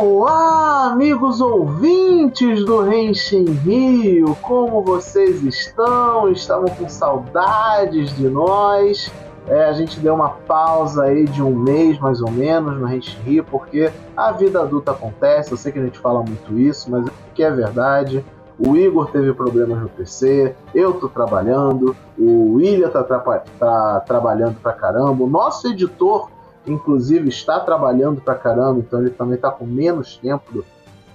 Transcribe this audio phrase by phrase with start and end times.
[0.00, 6.30] Olá, amigos ouvintes do Renshin Rio, como vocês estão?
[6.30, 9.10] Estavam com saudades de nós?
[9.48, 13.18] É, a gente deu uma pausa aí de um mês mais ou menos no Renshin
[13.22, 15.50] Rio, porque a vida adulta acontece.
[15.50, 18.24] Eu sei que a gente fala muito isso, mas é que é verdade.
[18.56, 24.72] O Igor teve problemas no PC, eu tô trabalhando, o William tá, tá trabalhando pra
[24.72, 26.30] caramba, o nosso editor
[26.70, 30.64] inclusive está trabalhando pra caramba, então ele também está com menos tempo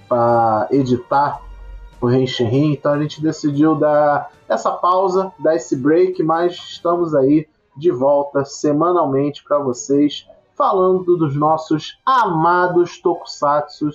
[0.08, 1.40] para editar
[2.00, 7.48] o Henshin então a gente decidiu dar essa pausa, dar esse break, mas estamos aí
[7.76, 13.90] de volta semanalmente para vocês, falando dos nossos amados tokusatsu,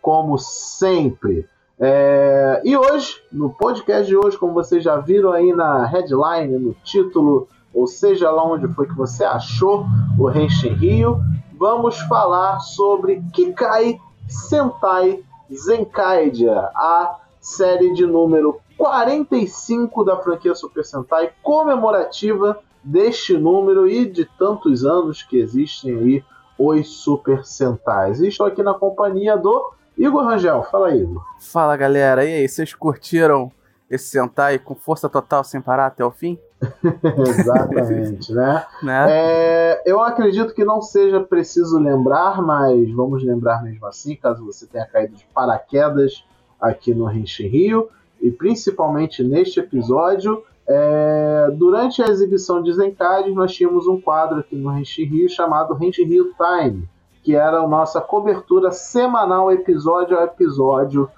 [0.00, 1.48] como sempre.
[1.78, 2.60] É...
[2.64, 7.48] E hoje, no podcast de hoje, como vocês já viram aí na headline, no título
[7.74, 9.84] ou seja lá onde foi que você achou
[10.18, 11.20] o Henshin Rio,
[11.58, 13.98] vamos falar sobre Kikai
[14.28, 24.06] Sentai Zenkaidia, a série de número 45 da franquia Super Sentai, comemorativa deste número e
[24.06, 26.24] de tantos anos que existem aí
[26.58, 28.20] os Super Sentais.
[28.20, 30.62] E estou aqui na companhia do Igor Rangel.
[30.64, 31.22] Fala, Igor.
[31.40, 32.24] Fala, galera.
[32.24, 33.52] E aí, vocês curtiram
[33.92, 36.38] esse Sentai com força total sem parar até o fim?
[37.28, 38.64] Exatamente, né?
[38.82, 39.06] né?
[39.10, 44.66] É, eu acredito que não seja preciso lembrar, mas vamos lembrar mesmo assim, caso você
[44.66, 46.24] tenha caído de paraquedas
[46.58, 50.42] aqui no Renche Rio, e principalmente neste episódio.
[50.66, 55.74] É, durante a exibição de Zenkades, nós tínhamos um quadro aqui no Renche Rio chamado
[55.74, 56.88] Renche Rio Time,
[57.22, 61.10] que era a nossa cobertura semanal, episódio a episódio,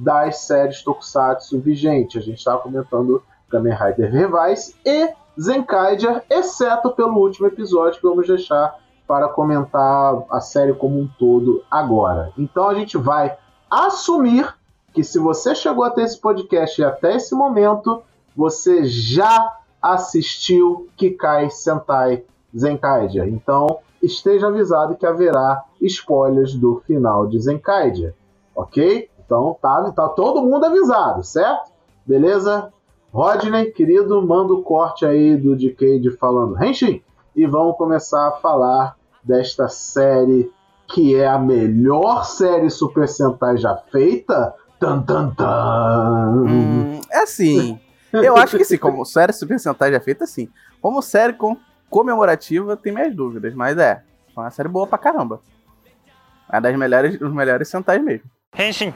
[0.00, 2.18] das séries Tokusatsu vigente.
[2.18, 8.26] A gente estava comentando Kamen Rider Revise e Zenkaiger, exceto pelo último episódio que vamos
[8.26, 12.32] deixar para comentar a série como um todo agora.
[12.38, 13.36] Então a gente vai
[13.70, 14.54] assumir
[14.92, 18.02] que se você chegou até esse podcast e até esse momento,
[18.36, 22.24] você já assistiu Kikai Sentai
[22.56, 23.28] Zenkaiger.
[23.28, 28.14] Então esteja avisado que haverá spoilers do final de Zenkaiger,
[28.54, 29.09] ok?
[29.30, 31.70] Então tá, tá todo mundo avisado, certo?
[32.04, 32.72] Beleza?
[33.12, 37.00] Rodney, querido, manda o corte aí do Decade falando Henshin
[37.36, 40.50] e vamos começar a falar desta série
[40.88, 44.52] que é a melhor série Super Sentai já feita.
[44.80, 46.44] Tan, tan, tan.
[46.48, 47.78] Hum, é assim.
[48.12, 50.48] Eu acho que sim, como série Super Sentai já feita, sim.
[50.82, 51.56] Como série com
[51.88, 54.02] comemorativa, tem minhas dúvidas, mas é.
[54.36, 55.40] É uma série boa pra caramba.
[56.52, 58.28] É das melhores, dos melhores Sentais mesmo.
[58.58, 58.92] Henshin.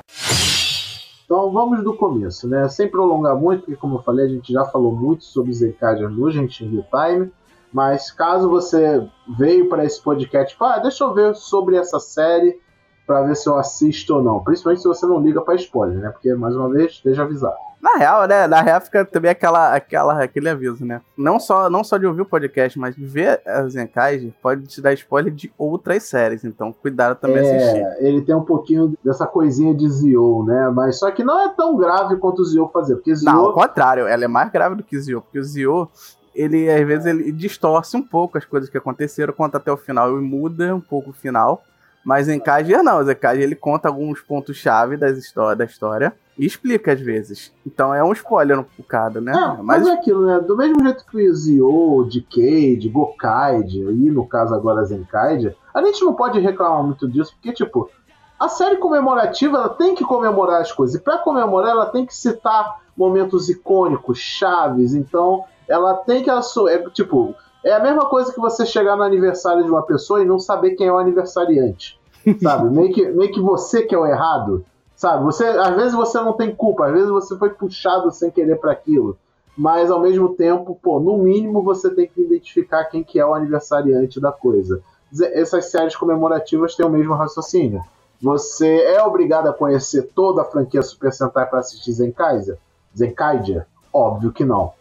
[1.24, 2.68] Então vamos do começo, né?
[2.68, 6.30] Sem prolongar muito, porque como eu falei, a gente já falou muito sobre Zekadia no
[6.30, 7.32] Gente Real Time.
[7.72, 9.04] Mas caso você
[9.36, 12.60] veio para esse podcast, tipo, ah, deixa eu ver sobre essa série
[13.06, 14.42] para ver se eu assisto ou não.
[14.42, 16.10] Principalmente se você não liga para spoiler, né?
[16.10, 17.56] Porque, mais uma vez, esteja avisado.
[17.84, 18.46] Na real, né?
[18.46, 21.02] Na real fica também aquela, aquela, aquele aviso, né?
[21.18, 24.80] Não só, não só de ouvir o podcast, mas de ver as Zenkais pode te
[24.80, 26.44] dar spoiler de outras séries.
[26.44, 27.86] Então, cuidado também é, assistir.
[27.98, 30.70] Ele tem um pouquinho dessa coisinha de Zio, né?
[30.70, 32.94] Mas só que não é tão grave quanto o Zio fazer.
[32.94, 33.30] Porque Zio...
[33.30, 35.20] Não, ao contrário, ela é mais grave do que Zio.
[35.20, 35.86] Porque o Zio,
[36.34, 40.16] ele às vezes ele distorce um pouco as coisas que aconteceram, conta até o final
[40.16, 41.62] e muda um pouco o final.
[42.04, 47.00] Mas em Kaji não, o Kaji ele conta alguns pontos-chave da história e explica às
[47.00, 47.52] vezes.
[47.66, 49.32] Então é um spoiler um bocado, né?
[49.32, 49.82] É, mas...
[49.82, 50.40] mas é aquilo, né?
[50.40, 56.04] Do mesmo jeito que o Zio, Decade, Gokaide, e no caso agora Zenkaide, a gente
[56.04, 57.90] não pode reclamar muito disso, porque, tipo,
[58.38, 60.96] a série comemorativa ela tem que comemorar as coisas.
[60.96, 64.94] E para comemorar, ela tem que citar momentos icônicos, chaves.
[64.94, 66.30] Então, ela tem que.
[66.30, 67.34] É, tipo,
[67.64, 70.72] é a mesma coisa que você chegar no aniversário de uma pessoa e não saber
[70.72, 71.98] quem é o aniversariante.
[72.40, 72.68] Sabe?
[72.74, 74.64] meio, que, meio que você que é o errado.
[74.94, 75.24] Sabe?
[75.24, 78.72] Você, às vezes você não tem culpa, às vezes você foi puxado sem querer para
[78.72, 79.16] aquilo.
[79.56, 83.34] Mas ao mesmo tempo, pô, no mínimo você tem que identificar quem que é o
[83.34, 84.80] aniversariante da coisa.
[85.32, 87.80] Essas séries comemorativas têm o mesmo raciocínio.
[88.20, 92.58] Você é obrigado a conhecer toda a franquia Super Sentai para assistir Zenkaiser?
[92.96, 93.66] Zenkaiger?
[93.92, 94.72] Óbvio que não?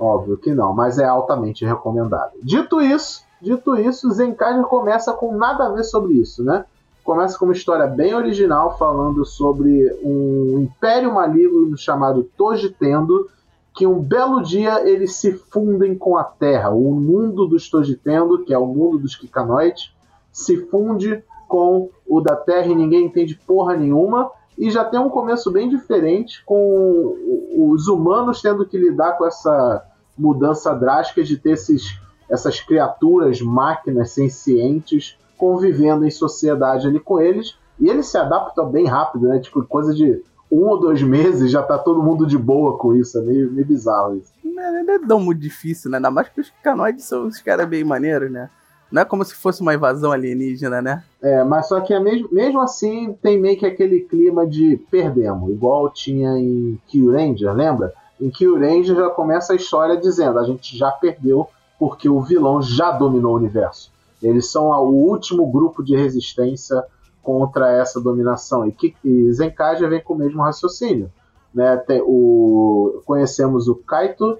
[0.00, 2.32] Óbvio que não, mas é altamente recomendado.
[2.42, 6.64] Dito isso, dito isso, Zenkaiger começa com nada a ver sobre isso, né?
[7.04, 13.28] Começa com uma história bem original falando sobre um império maligno chamado Tojitendo,
[13.74, 16.70] que um belo dia eles se fundem com a Terra.
[16.70, 19.94] O mundo dos Tojitendo, que é o mundo dos Kikanoites,
[20.32, 24.30] se funde com o da Terra e ninguém entende porra nenhuma.
[24.60, 27.16] E já tem um começo bem diferente, com
[27.56, 29.82] os humanos tendo que lidar com essa
[30.18, 31.98] mudança drástica de ter esses,
[32.28, 37.56] essas criaturas, máquinas sencientes, convivendo em sociedade ali com eles.
[37.80, 39.38] E ele se adapta bem rápido, né?
[39.38, 40.22] Tipo, coisa de
[40.52, 43.16] um ou dois meses já tá todo mundo de boa com isso.
[43.16, 44.30] É meio, meio bizarro isso.
[44.44, 45.96] Não é, não é tão muito difícil, né?
[45.96, 48.50] Ainda mais que os canoides são os caras bem maneiros, né?
[48.90, 51.04] Não é como se fosse uma invasão alienígena, né?
[51.22, 55.50] É, mas só que é mesmo, mesmo assim tem meio que aquele clima de perdemos,
[55.50, 57.92] igual tinha em Kill Ranger, lembra?
[58.20, 61.48] Em Kill Ranger já começa a história dizendo a gente já perdeu
[61.78, 63.90] porque o vilão já dominou o universo.
[64.22, 66.84] Eles são o último grupo de resistência
[67.22, 68.66] contra essa dominação.
[68.66, 71.10] E, que, e Zenkai já vem com o mesmo raciocínio.
[71.54, 71.76] Né?
[71.78, 74.38] Tem o, conhecemos o Kaito,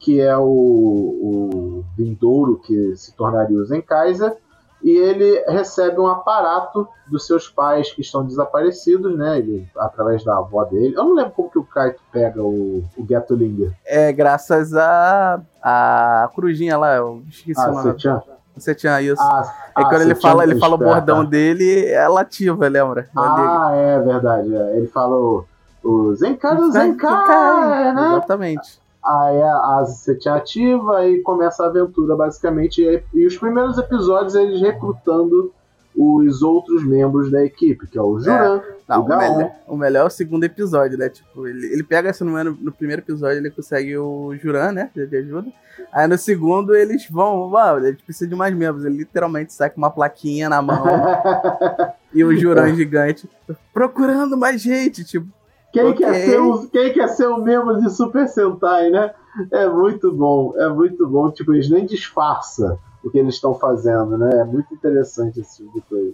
[0.00, 4.34] que é o, o vindouro que se tornaria o Zenkaiser,
[4.82, 9.38] e ele recebe um aparato dos seus pais que estão desaparecidos, né?
[9.38, 10.94] Ele, através da avó dele.
[10.96, 13.72] Eu não lembro como que o Kaito pega o, o Gatolinger.
[13.84, 17.82] É graças a a corujinha lá, eu esqueci ah, o nome.
[17.82, 18.22] Você tinha?
[18.56, 19.22] Você tinha isso.
[19.22, 23.08] Ah, é ah, quando ele fala, ele fala o bordão dele, ela ativa, lembra?
[23.14, 24.54] Ah, é verdade.
[24.54, 24.76] é.
[24.78, 25.44] Ele fala o,
[25.84, 28.12] o Zenkai do Zenkai, né?
[28.12, 28.79] Exatamente.
[29.02, 32.82] Aí a, a Setinha ativa aí começa a aventura, basicamente.
[32.82, 35.52] E, e os primeiros episódios eles recrutando
[35.96, 40.06] os outros membros da equipe, que é o Juran, Não, o melhor, o melhor é
[40.06, 41.08] o segundo episódio, né?
[41.08, 44.90] Tipo, ele, ele pega, se não engano, no primeiro episódio ele consegue o Juran, né?
[44.94, 45.52] De ajuda.
[45.92, 48.84] Aí no segundo eles vão, uau, ele precisa de mais membros.
[48.84, 50.84] Ele literalmente sai com uma plaquinha na mão
[52.14, 53.28] e o Juran gigante
[53.72, 55.04] procurando mais gente.
[55.04, 55.28] Tipo,
[55.72, 56.04] Quem, Ok.
[56.04, 59.14] quer ser o, quem quer ser o membro de Super Sentai, né?
[59.52, 61.30] É muito bom, é muito bom.
[61.30, 64.40] Tipo, eles nem disfarçam o que eles estão fazendo, né?
[64.40, 66.12] É muito interessante esse tipo de coisa.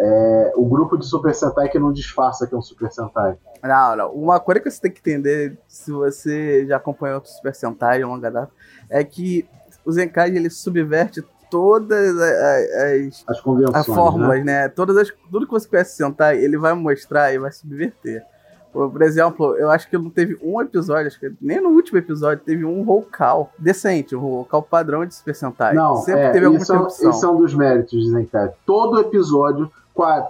[0.00, 3.36] É, o grupo de Super Sentai que não disfarça que é um Super Sentai.
[3.62, 4.12] Não, não.
[4.12, 8.10] Uma coisa que você tem que entender, se você já acompanhou outro Super Sentai ou
[8.10, 8.52] longa data,
[8.90, 9.48] é que
[9.84, 13.74] o Zenkai ele subverte todas as, As convenções.
[13.76, 13.94] as né?
[13.94, 14.68] fórmulas, né?
[14.68, 18.24] Todas as, tudo que você conhece Sentai, ele vai mostrar e vai subverter.
[18.72, 22.44] Por exemplo, eu acho que não teve um episódio, acho que nem no último episódio
[22.44, 25.74] teve um Roukal decente, um Roukal padrão de Sentai.
[25.74, 27.10] Não, Sempre é, teve alguma isso, é, interrupção.
[27.10, 28.52] isso é um dos méritos de Zenkai.
[28.66, 29.70] Todo episódio,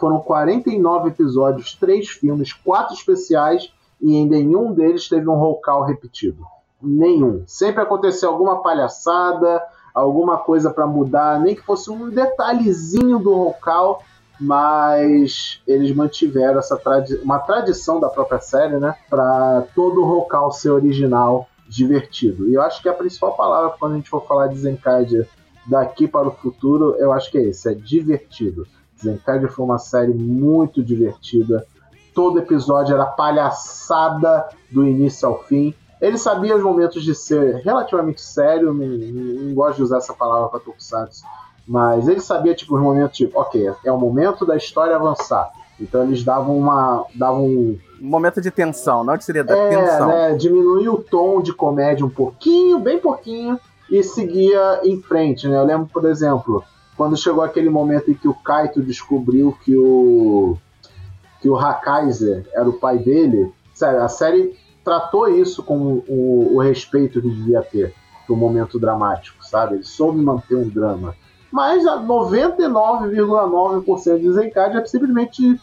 [0.01, 5.85] foram 49 episódios, três filmes, quatro especiais, e em nenhum deles teve um roll call
[5.85, 6.45] repetido.
[6.81, 7.43] Nenhum.
[7.47, 9.63] Sempre aconteceu alguma palhaçada,
[9.93, 14.03] alguma coisa pra mudar, nem que fosse um detalhezinho do roll call,
[14.41, 18.95] mas eles mantiveram essa tradi uma tradição da própria série, né?
[19.09, 22.49] Pra todo o roll call ser original, divertido.
[22.49, 25.29] E eu acho que a principal palavra quando a gente for falar de Zenkaiger
[25.67, 28.67] daqui para o futuro, eu acho que é esse, é divertido.
[29.03, 31.67] Zenkaiger foi uma série muito divertida.
[32.15, 35.75] Todo episódio era palhaçada do início ao fim.
[36.01, 40.15] Ele sabia os momentos de ser relativamente sério, não, não- não gosto de usar essa
[40.15, 41.23] palavra para Tokusatsu,
[41.69, 45.53] mas ele sabia tipo os momentos tipo, ok, é o momento da história avançar.
[45.79, 50.09] Então eles davam uma, davam um, momento de tensão, não de seriedade, é, tensão.
[50.09, 53.61] né, diminuía o tom de comédia um pouquinho, bem pouquinho,
[53.91, 55.59] e seguia em frente, né?
[55.59, 56.65] Eu lembro, por exemplo,
[56.97, 60.57] quando chegou aquele momento em que o Kaito descobriu que o
[61.41, 66.59] que o Hakaiser era o pai dele, sério, a série tratou isso com o, o
[66.61, 67.95] respeito que devia ter
[68.27, 69.77] pro momento dramático, sabe?
[69.77, 71.15] Ele soube manter um drama.
[71.51, 75.59] Mas a 99,9% de Zenkai é simplesmente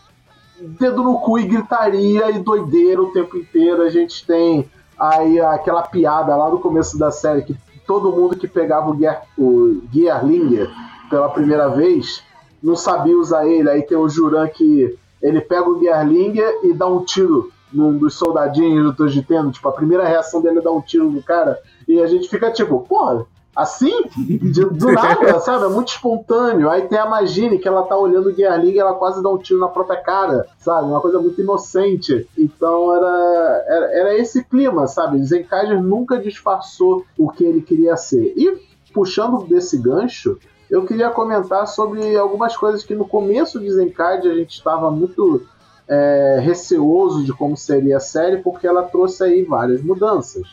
[0.60, 3.84] dedo no cu e gritaria e doideira o tempo inteiro.
[3.84, 8.48] A gente tem aí aquela piada lá no começo da série que todo mundo que
[8.48, 10.72] pegava o, Gear, o Gearlinger
[11.10, 12.24] pela primeira vez
[12.62, 13.70] não sabia usar ele.
[13.70, 18.16] Aí tem o Juran que ele pega o Gearlinger e dá um tiro num dos
[18.16, 19.52] soldadinhos do Tojitendo.
[19.52, 21.60] Tipo, a primeira reação dele é dar um tiro no cara.
[21.88, 24.04] E a gente fica tipo, porra, assim?
[24.18, 25.66] De- do nada, sabe?
[25.66, 26.70] É muito espontâneo.
[26.70, 29.38] Aí tem a Magine, que ela tá olhando o Gearling e ela quase dá um
[29.38, 30.90] tiro na própria cara, sabe?
[30.90, 32.28] Uma coisa muito inocente.
[32.38, 35.24] Então era, era, era esse clima, sabe?
[35.24, 38.34] Zenkaiger nunca disfarçou o que ele queria ser.
[38.36, 38.58] E
[38.94, 40.38] puxando desse gancho,
[40.70, 45.44] eu queria comentar sobre algumas coisas que no começo de Zenkaiger a gente estava muito
[45.88, 50.48] é, receoso de como seria a série, porque ela trouxe aí várias mudanças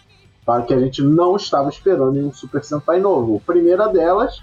[0.45, 3.37] para que a gente não estava esperando em um Super Sentai novo.
[3.37, 4.43] A primeira delas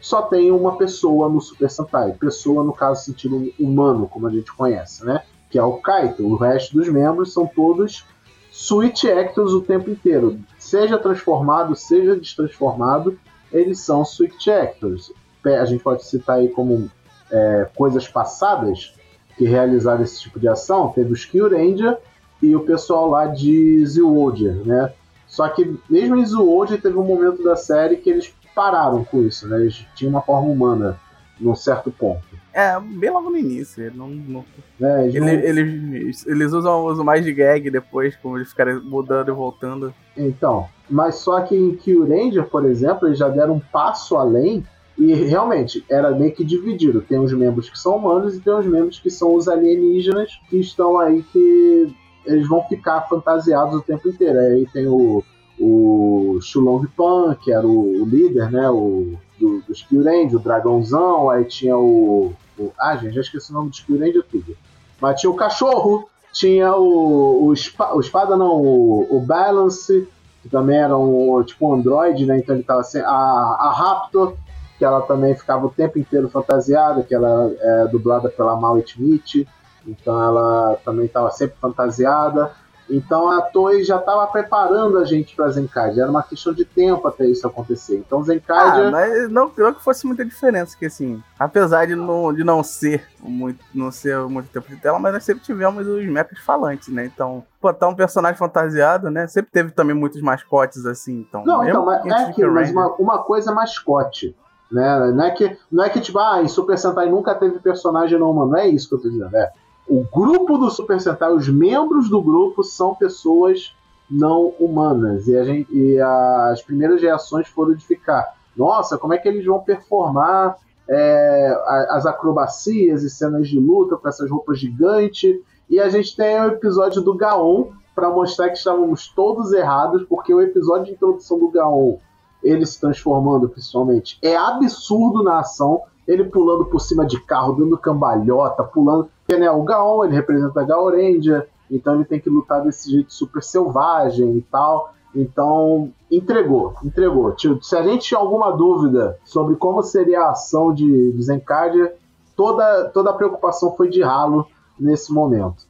[0.00, 4.52] só tem uma pessoa no Super Sentai, pessoa no caso sentido humano, como a gente
[4.52, 5.22] conhece, né?
[5.50, 6.26] Que é o Kaito.
[6.26, 8.04] O resto dos membros são todos
[8.50, 10.38] Switch Actors o tempo inteiro.
[10.58, 13.18] Seja transformado, seja destransformado,
[13.52, 15.12] eles são Switch Actors.
[15.44, 16.90] A gente pode citar aí como
[17.30, 18.94] é, coisas passadas
[19.36, 20.88] que realizaram esse tipo de ação.
[20.88, 21.98] Teve os Kill Ranger
[22.42, 24.92] e o pessoal lá de Zewolder, né?
[25.30, 29.48] Só que mesmo em Zewolder teve um momento da série que eles pararam com isso,
[29.48, 29.60] né?
[29.60, 31.00] Eles tinham uma forma humana
[31.38, 32.20] num certo ponto.
[32.52, 33.84] É, bem logo no início.
[33.84, 34.44] Ele não, não...
[34.80, 39.28] É, eles, ele, eles, eles usam, usam mais de gag depois, como eles ficarem mudando
[39.28, 39.94] e voltando.
[40.16, 44.66] Então, mas só que em Kill Ranger, por exemplo, eles já deram um passo além
[44.98, 47.00] e realmente era meio que dividido.
[47.00, 50.58] Tem os membros que são humanos e tem os membros que são os alienígenas que
[50.58, 54.38] estão aí que eles vão ficar fantasiados o tempo inteiro.
[54.38, 55.22] Aí tem o,
[55.58, 58.68] o Shulong Pan, que era o, o líder, né?
[58.70, 62.72] O, do, Kyurenji, o dragãozão, aí tinha o, o.
[62.78, 64.56] Ah, gente, já esqueci o nome dos Kyurenji tudo.
[65.00, 67.48] Mas tinha o cachorro, tinha o.
[67.48, 67.54] O,
[67.94, 70.06] o espada não, o, o Balance,
[70.42, 72.38] que também era um tipo um android, né?
[72.38, 73.00] Então ele tava assim.
[73.00, 74.34] A, a Raptor,
[74.78, 79.48] que ela também ficava o tempo inteiro fantasiada, que ela é dublada pela Maui Schmidt,
[79.86, 82.52] então ela também estava sempre fantasiada.
[82.90, 86.02] Então a Toei já estava preparando a gente para Zenkaiger.
[86.02, 87.96] Era uma questão de tempo até isso acontecer.
[87.96, 88.88] Então Zenkaiger.
[88.88, 92.64] Ah, mas não, não que fosse muita diferença, que assim, apesar de não, de não
[92.64, 96.88] ser muito, não ser muito tempo de tela, mas nós sempre tivemos os mechas falantes,
[96.88, 97.06] né?
[97.06, 99.28] Então, botar um personagem fantasiado, né?
[99.28, 101.20] Sempre teve também muitos mascotes assim.
[101.20, 104.36] Então, não, então, mas é aquilo, mas uma, uma coisa é mascote.
[104.70, 105.12] Né?
[105.12, 108.30] Não, é que, não é que, tipo, ah, em Super Sentai nunca teve personagem não
[108.30, 108.52] humano.
[108.52, 109.36] Não é isso que eu tô dizendo.
[109.36, 109.50] É
[109.90, 113.74] o grupo do Super Sentai, os membros do grupo são pessoas
[114.08, 115.26] não humanas.
[115.26, 119.44] E, gente, e a, as primeiras reações foram de ficar: nossa, como é que eles
[119.44, 120.56] vão performar
[120.88, 121.56] é,
[121.90, 125.40] as acrobacias e cenas de luta com essas roupas gigantes?
[125.68, 130.32] E a gente tem o episódio do Gaon para mostrar que estávamos todos errados, porque
[130.32, 131.96] o episódio de introdução do Gaon,
[132.42, 135.82] ele se transformando principalmente, é absurdo na ação.
[136.08, 140.64] Ele pulando por cima de carro, dando cambalhota, pulando né, o Gaon, ele representa a
[140.64, 144.92] Gaorendia, então ele tem que lutar desse jeito super selvagem e tal.
[145.14, 147.34] Então, entregou, entregou.
[147.62, 151.94] Se a gente tinha alguma dúvida sobre como seria a ação de, Zencardia,
[152.36, 154.46] toda, toda a preocupação foi de ralo
[154.78, 155.64] nesse momento.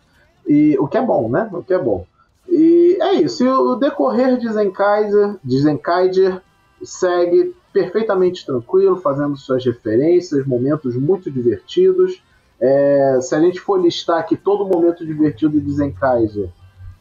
[0.46, 1.48] E o que é bom, né?
[1.52, 2.04] O que é bom.
[2.48, 3.44] E é isso.
[3.44, 6.42] E o decorrer de Zenkaiser, de Zenkaiser
[6.82, 12.22] segue perfeitamente tranquilo, fazendo suas referências, momentos muito divertidos.
[12.60, 16.50] É, se a gente for listar aqui todo momento divertido de Zenkaiser,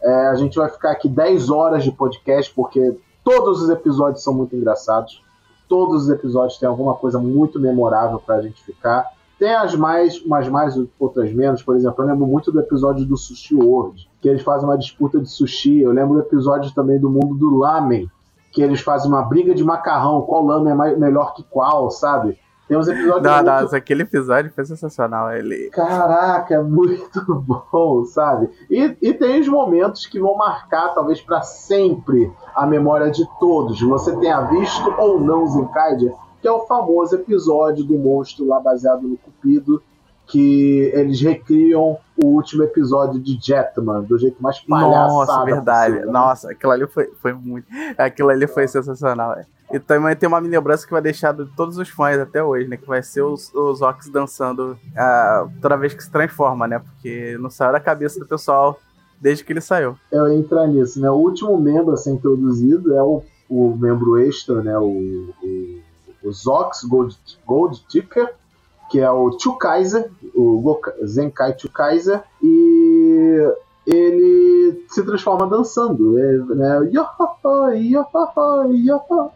[0.01, 4.33] é, a gente vai ficar aqui 10 horas de podcast, porque todos os episódios são
[4.33, 5.21] muito engraçados.
[5.67, 9.05] Todos os episódios têm alguma coisa muito memorável para a gente ficar.
[9.37, 11.61] Tem as mais, umas mais, outras menos.
[11.61, 15.19] Por exemplo, eu lembro muito do episódio do Sushi World, que eles fazem uma disputa
[15.19, 15.79] de sushi.
[15.79, 18.09] Eu lembro do episódio também do mundo do lamen,
[18.51, 22.37] que eles fazem uma briga de macarrão, qual lamen é mais, melhor que qual, sabe?
[22.69, 23.23] Tem uns episódios.
[23.23, 23.71] Não, muito...
[23.71, 25.31] não, aquele episódio foi sensacional.
[25.33, 25.71] Ele...
[25.71, 27.19] Caraca, é muito
[27.73, 28.47] bom, sabe?
[28.69, 33.81] E, e tem os momentos que vão marcar, talvez, para sempre a memória de todos.
[33.81, 39.01] Você tenha visto ou não Zenkaide, que é o famoso episódio do monstro lá baseado
[39.01, 39.81] no Cupido,
[40.29, 45.13] que eles recriam o último episódio de Jetman, do jeito mais palhaçado.
[45.13, 45.93] Nossa, verdade.
[45.93, 46.19] Possível, né?
[46.19, 47.67] Nossa, aquilo ali foi, foi muito.
[47.97, 49.45] Aquilo ali foi sensacional, é.
[49.71, 52.77] E também tem uma lembrança que vai deixar de todos os fãs até hoje, né?
[52.77, 56.79] Que vai ser os, os Ox dançando uh, toda vez que se transforma, né?
[56.79, 58.79] Porque não saiu da cabeça do pessoal
[59.19, 59.97] desde que ele saiu.
[60.11, 61.09] Eu ia entrar nisso, né?
[61.09, 64.77] O último membro a ser introduzido é o, o membro extra, né?
[64.77, 65.79] O, o,
[66.23, 68.33] o Zox Gold, Gold Ticker,
[68.89, 73.53] que é o Chukaiser, o Zenkai Chukaiser, e
[73.85, 76.89] ele se transforma dançando, né?
[76.91, 79.31] Yohoho, yohoho, yohoho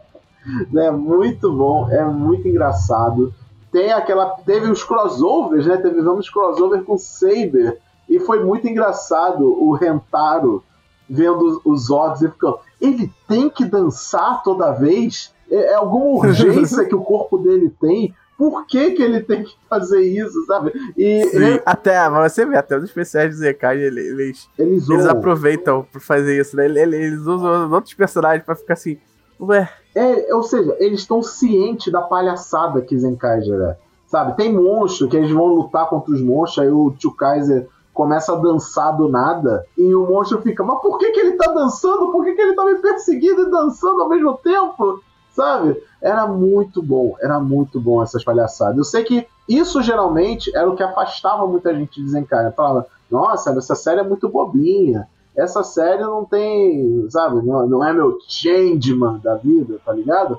[0.70, 0.90] né?
[0.90, 3.32] Muito bom, é muito engraçado.
[3.72, 4.26] Tem aquela.
[4.44, 5.76] Teve os crossovers, né?
[5.76, 7.78] Teve vamos crossover com Saber.
[8.08, 10.62] E foi muito engraçado o Rentaro
[11.08, 12.58] vendo os odds e ficando.
[12.80, 15.34] Ele tem que dançar toda vez?
[15.50, 18.14] É, é alguma urgência que o corpo dele tem?
[18.36, 20.72] Por que, que ele tem que fazer isso, sabe?
[20.96, 26.00] E Sim, até, você vê, até os especiais de Zekai, eles, eles, eles, aproveitam pra
[26.00, 26.66] fazer isso, né?
[26.66, 28.98] Eles, eles usam outros personagens pra ficar assim,
[29.40, 33.76] ué, é, ou seja, eles estão cientes da palhaçada que Zenkaiser é.
[34.06, 34.36] Sabe?
[34.36, 38.36] Tem monstro que eles vão lutar contra os monstros, aí o Tio Kaiser começa a
[38.36, 42.10] dançar do nada e o monstro fica, mas por que, que ele tá dançando?
[42.10, 45.00] Por que, que ele tá me perseguindo e dançando ao mesmo tempo?
[45.34, 45.82] Sabe?
[46.00, 48.78] Era muito bom, era muito bom essas palhaçadas.
[48.78, 52.54] Eu sei que isso geralmente era o que afastava muita gente de Zenkaiser.
[52.54, 57.92] Falava, nossa, essa série é muito bobinha essa série não tem, sabe, não, não é
[57.92, 60.38] meu changeman da vida, tá ligado?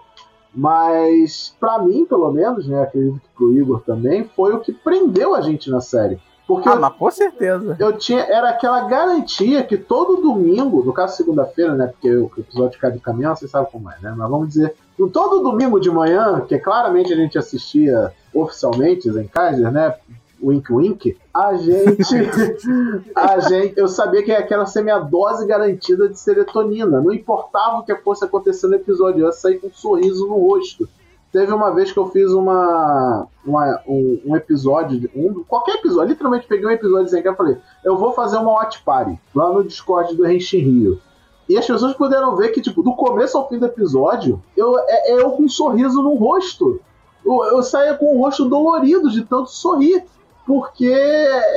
[0.54, 5.36] Mas, para mim, pelo menos, né, acredito que pro Igor também, foi o que prendeu
[5.36, 6.18] a gente na série.
[6.48, 7.75] Porque ah, eu, mas com certeza.
[7.78, 12.80] Eu tinha, era aquela garantia que todo domingo, no caso segunda-feira, né, porque o episódio
[12.80, 14.78] cai do caminhão, você sabe como é, né, mas vamos dizer,
[15.12, 19.94] todo domingo de manhã, que claramente a gente assistia oficialmente, Zenkaiser, né?
[20.42, 22.14] Wink Wink, a gente.
[23.16, 23.78] a gente.
[23.78, 27.02] Eu sabia que aquela ser minha dose garantida de serotonina.
[27.02, 30.36] Não importava o que fosse acontecer no episódio, eu ia sair com um sorriso no
[30.36, 30.88] rosto.
[31.32, 36.48] Teve uma vez que eu fiz uma, uma um, um, episódio, um, qualquer episódio, literalmente
[36.48, 40.24] peguei um episódio eu falei, eu vou fazer uma watch party lá no Discord do
[40.24, 41.02] Renshin Rio.
[41.48, 45.12] E as pessoas puderam ver que, tipo, do começo ao fim do episódio, eu, é,
[45.12, 46.80] é eu com um sorriso no rosto.
[47.24, 50.04] Eu, eu saía com o rosto dolorido de tanto sorrir.
[50.46, 50.94] Porque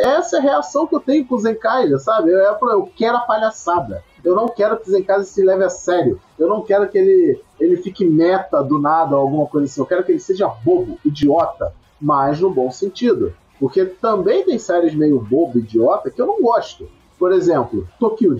[0.02, 2.30] essa é a reação que eu tenho com o Zenkai, sabe?
[2.30, 4.02] Eu, eu quero a palhaçada.
[4.24, 6.18] Eu não quero que o Zenkai se leve a sério.
[6.38, 9.80] Eu não quero que ele, ele fique meta do nada ou alguma coisa assim.
[9.80, 13.34] Eu quero que ele seja bobo, idiota, mas no bom sentido.
[13.60, 16.88] Porque também tem séries meio bobo, idiota, que eu não gosto.
[17.18, 18.34] Por exemplo, Tokyo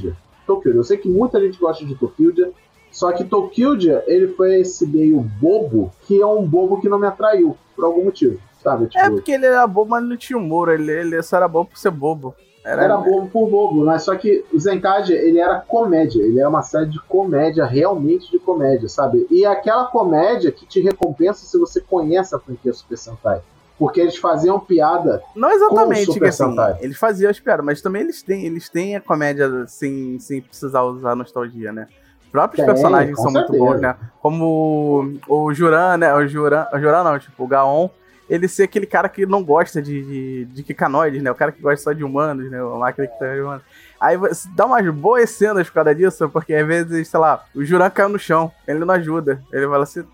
[0.48, 0.74] Tokyo.
[0.74, 2.54] Eu sei que muita gente gosta de Tokyo,
[2.90, 3.76] só que Tokyo
[4.06, 8.04] ele foi esse meio bobo que é um bobo que não me atraiu, por algum
[8.04, 8.86] motivo, sabe?
[8.86, 11.70] Tipo, é porque ele era bobo, mas não tinha humor, ele, ele só era bobo
[11.70, 12.34] por ser bobo.
[12.64, 16.48] Era, era bobo por bobo, mas só que o Zenkage, ele era comédia, ele era
[16.48, 19.26] uma série de comédia, realmente de comédia, sabe?
[19.30, 23.40] E aquela comédia que te recompensa se você conhece a franquia Super Sentai
[23.78, 25.22] porque eles faziam piada.
[25.36, 29.00] Não exatamente, que assim, eles faziam as piadas, mas também eles têm, eles têm a
[29.00, 31.86] comédia sem, sem precisar usar nostalgia, né?
[32.24, 33.52] Os próprios Tem, personagens são certeza.
[33.52, 33.96] muito bons, né?
[34.20, 36.14] Como o, o Juran, né?
[36.14, 37.88] O Juran, o Juran não, tipo, o Gaon,
[38.28, 41.30] ele ser aquele cara que não gosta de, de, de Kikanoides, né?
[41.30, 42.62] O cara que gosta só de humanos, né?
[42.62, 43.62] Uma máquina que tá de humanos.
[44.00, 44.18] Aí
[44.54, 48.08] dá umas boas cenas por causa disso, porque às vezes, sei lá, o Juran caiu
[48.08, 49.42] no chão, ele não ajuda.
[49.52, 50.04] Ele fala assim,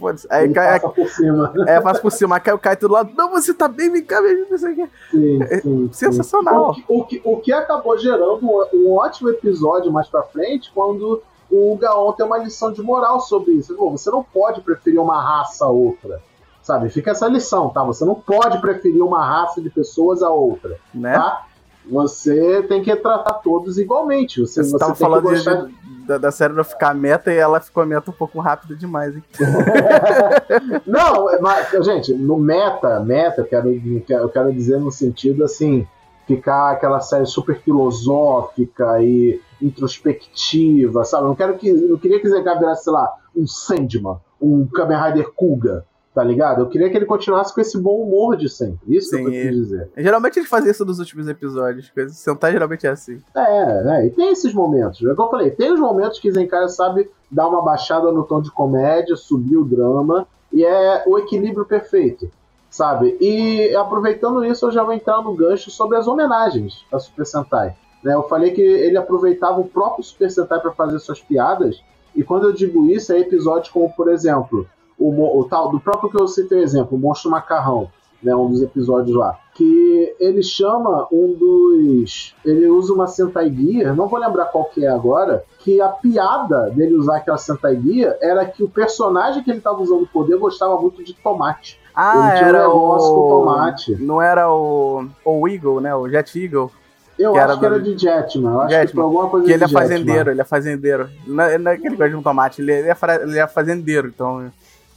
[0.00, 0.26] Foda-se.
[0.30, 0.80] Aí Ele cai.
[0.80, 1.52] Passa por cima.
[1.68, 2.36] É, passa por cima.
[2.36, 3.04] Aí cai, cai tudo lá.
[3.04, 4.54] Não, você tá bem, vem cá, mesmo.
[4.54, 4.88] Isso aqui.
[5.10, 6.74] Sim, é sim, sensacional.
[6.74, 6.84] Sim.
[6.88, 8.40] O, que, o, que, acabou gerando
[8.72, 13.52] um, ótimo episódio mais pra frente, quando o Gaon tem uma lição de moral sobre
[13.52, 13.76] isso.
[13.76, 16.22] Você não pode preferir uma raça a outra.
[16.62, 16.88] Sabe?
[16.88, 17.82] Fica essa lição, tá?
[17.84, 20.78] Você não pode preferir uma raça de pessoas a outra.
[20.94, 21.12] Né?
[21.14, 21.46] Tá?
[21.90, 24.40] Você tem que tratar todos igualmente.
[24.40, 25.66] Você, tem falando gostar...
[25.66, 25.74] de,
[26.06, 29.22] da, da série não ficar meta e ela ficou meta um pouco rápido demais, hein?
[30.86, 33.68] não, mas, gente, no meta, meta, eu quero,
[34.08, 35.86] eu quero dizer no sentido assim,
[36.26, 41.24] ficar aquela série super filosófica e introspectiva, sabe?
[41.24, 41.68] Eu não quero que.
[41.68, 45.84] Eu queria que Zenkai virasse, sei lá, um Sandman, um Kamen Rider Kuga
[46.20, 46.60] Tá ligado?
[46.60, 48.94] Eu queria que ele continuasse com esse bom humor de sempre.
[48.94, 49.90] Isso Sim, que eu quis dizer.
[49.96, 51.90] Geralmente ele fazia isso nos últimos episódios.
[52.10, 53.22] Sentar geralmente é assim.
[53.34, 55.00] É, é, e tem esses momentos.
[55.00, 58.42] É como eu falei, tem os momentos que Zenkai sabe dar uma baixada no tom
[58.42, 62.30] de comédia, subir o drama, e é o equilíbrio perfeito,
[62.68, 63.16] sabe?
[63.18, 67.74] E aproveitando isso, eu já vou entrar no gancho sobre as homenagens a Super Sentai.
[68.04, 68.12] Né?
[68.12, 71.82] Eu falei que ele aproveitava o próprio Super Sentai para fazer suas piadas,
[72.14, 74.68] e quando eu digo isso, é episódios como, por exemplo,
[75.00, 77.88] o, o tal, do próprio que eu citei o exemplo, o Monstro Macarrão,
[78.22, 82.34] né, um dos episódios lá, que ele chama um dos.
[82.44, 86.68] Ele usa uma Sentai Gear, não vou lembrar qual que é agora, que a piada
[86.70, 90.36] dele usar aquela Sentai Gear era que o personagem que ele estava usando o poder
[90.36, 91.80] gostava muito de tomate.
[91.94, 93.22] Ah, ele era um negócio o...
[93.22, 93.96] com tomate.
[93.96, 95.94] Não era o, o Eagle, né?
[95.94, 96.70] O Jet Eagle.
[97.18, 98.52] Eu que acho era que era de Jetman.
[98.52, 98.86] Eu acho Jetman.
[98.86, 101.10] que foi alguma coisa que ele é fazendeiro, ele é fazendeiro.
[101.26, 104.08] Não é, não é que ele gosta de um tomate, ele é, ele é fazendeiro,
[104.08, 104.50] então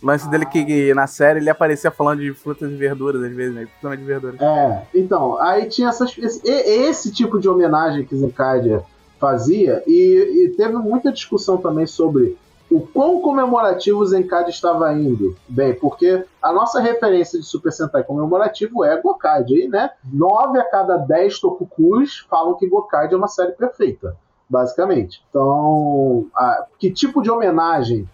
[0.04, 3.62] lance dele que na série ele aparecia falando de frutas e verduras, às vezes, né?
[3.66, 4.42] Principalmente de verduras.
[4.42, 8.84] É, então, aí tinha essas, esse, esse tipo de homenagem que Zenkadia
[9.20, 12.38] fazia, e, e, teve muita discussão também sobre
[12.70, 15.36] o quão comemorativo o Zenkad estava indo.
[15.48, 20.70] Bem, porque a nossa referência de Super Sentai comemorativo é Gokaido, e né, 9 a
[20.70, 24.18] cada 10 tokukus falam que Gokaido é uma série perfeita
[24.50, 25.22] basicamente.
[25.30, 28.08] Então, a, que tipo de homenagem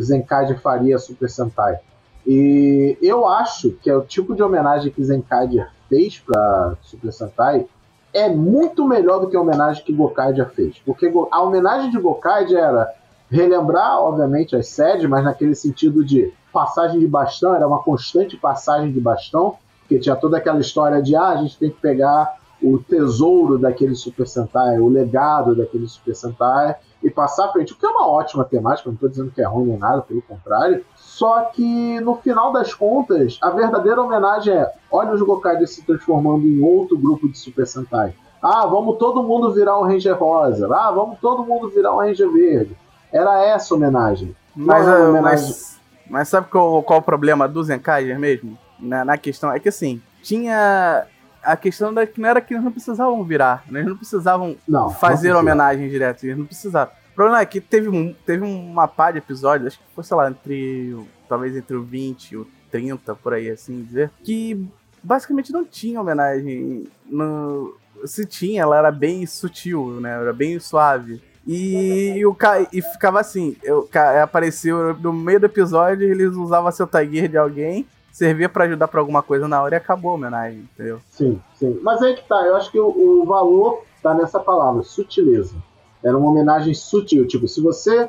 [0.00, 1.78] Zenkade faria a Super Sentai?
[2.26, 7.66] E eu acho que é o tipo de homenagem que Zenkade fez para Super Sentai
[8.12, 10.78] é muito melhor do que a homenagem que Gokaidia fez.
[10.84, 12.94] Porque a homenagem de Gokaidia era
[13.30, 18.90] relembrar, obviamente, as sedes, mas naquele sentido de passagem de bastão, era uma constante passagem
[18.90, 22.78] de bastão, porque tinha toda aquela história de ah, a gente tem que pegar o
[22.78, 27.86] tesouro daquele Super Sentai, o legado daquele Super Sentai e passar à frente, o que
[27.86, 30.84] é uma ótima temática, não estou dizendo que é ruim nem nada, pelo contrário.
[30.96, 36.46] Só que no final das contas, a verdadeira homenagem é: olha os Gokaides se transformando
[36.46, 38.14] em outro grupo de Super Sentai.
[38.42, 40.68] Ah, vamos todo mundo virar um Ranger rosa.
[40.72, 42.76] Ah, vamos todo mundo virar um Ranger verde.
[43.12, 44.36] Era essa a homenagem.
[44.54, 45.22] Mas, a homenagem...
[45.22, 48.58] mas, mas sabe qual, qual o problema do Zenkaiger mesmo?
[48.78, 51.06] Na, na questão é que assim, tinha
[51.46, 53.80] a questão da que não era que eles não precisavam virar, né?
[53.80, 56.92] eles não precisavam não, fazer não homenagem direta, eles não precisavam.
[57.12, 60.16] O problema é que teve, um, teve uma pá de episódios, acho que foi, sei
[60.16, 60.96] lá, entre.
[61.28, 64.68] talvez entre o 20 e o 30, por aí assim dizer, que
[65.02, 66.86] basicamente não tinha homenagem.
[67.06, 67.74] No...
[68.04, 70.10] Se tinha, ela era bem sutil, né?
[70.10, 71.22] Era bem suave.
[71.46, 72.66] E, o ca...
[72.72, 73.88] e ficava assim, eu,
[74.20, 78.88] apareceu no meio do episódio, eles usavam a Celta Gear de alguém, servia para ajudar
[78.88, 81.00] para alguma coisa na hora e acabou a homenagem, entendeu?
[81.10, 81.78] Sim, sim.
[81.82, 85.54] Mas aí que tá, eu acho que o, o valor tá nessa palavra, sutileza.
[86.02, 88.08] Era uma homenagem sutil, tipo, se você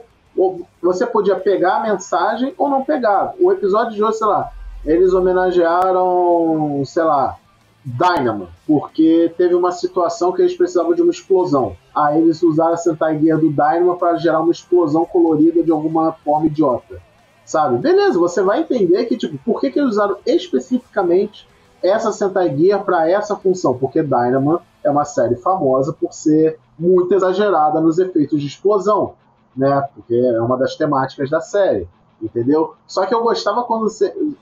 [0.82, 3.34] você podia pegar a mensagem ou não pegar.
[3.40, 4.52] O episódio de hoje, sei lá,
[4.86, 7.36] eles homenagearam, sei lá,
[7.84, 11.76] Dynamo, porque teve uma situação que eles precisavam de uma explosão.
[11.94, 16.14] Aí eles usaram a Sentai Gear do Dynamo para gerar uma explosão colorida de alguma
[16.14, 17.02] forma idiota.
[17.48, 17.78] Sabe?
[17.78, 21.48] Beleza, você vai entender que, tipo, por que, que eles usaram especificamente
[21.82, 23.74] essa Sentai Gear para essa função?
[23.78, 29.14] Porque Dynamo é uma série famosa por ser muito exagerada nos efeitos de explosão,
[29.56, 29.82] né?
[29.96, 31.88] Porque é uma das temáticas da série
[32.22, 32.74] entendeu?
[32.88, 33.88] Só que eu gostava quando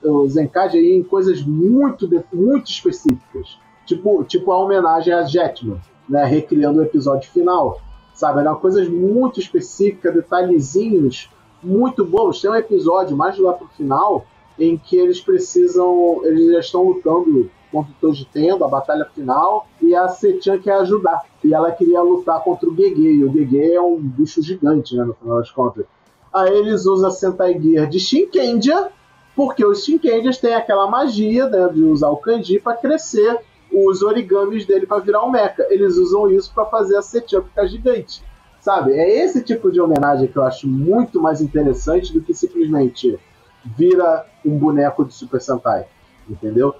[0.02, 6.24] o Zenkad ia em coisas muito, muito específicas, tipo, tipo a homenagem a Jetman, né,
[6.24, 7.78] recriando o episódio final,
[8.14, 8.40] sabe?
[8.40, 11.30] Eram coisas muito específicas, detalhezinhos
[11.62, 12.40] muito bons.
[12.40, 14.26] Tem um episódio mais lá pro final
[14.58, 19.94] em que eles precisam, eles já estão lutando contra o Tojitendo, a batalha final, e
[19.94, 21.22] a Setian quer ajudar.
[21.44, 25.04] E ela queria lutar contra o Gege, e o Gege é um bicho gigante, né,
[25.04, 25.84] no final das contas.
[26.32, 28.90] Aí eles usam a Sentai Gear de Shinkendia,
[29.34, 33.38] porque os Shinkendias têm aquela magia né, de usar o kanji para crescer
[33.72, 35.66] os origamis dele para virar um mecha.
[35.68, 38.22] Eles usam isso para fazer a Setian ficar gigante.
[38.66, 38.94] Sabe?
[38.94, 43.16] É esse tipo de homenagem que eu acho muito mais interessante do que simplesmente
[43.64, 45.86] vira um boneco de Super Sentai.
[46.28, 46.74] Entendeu?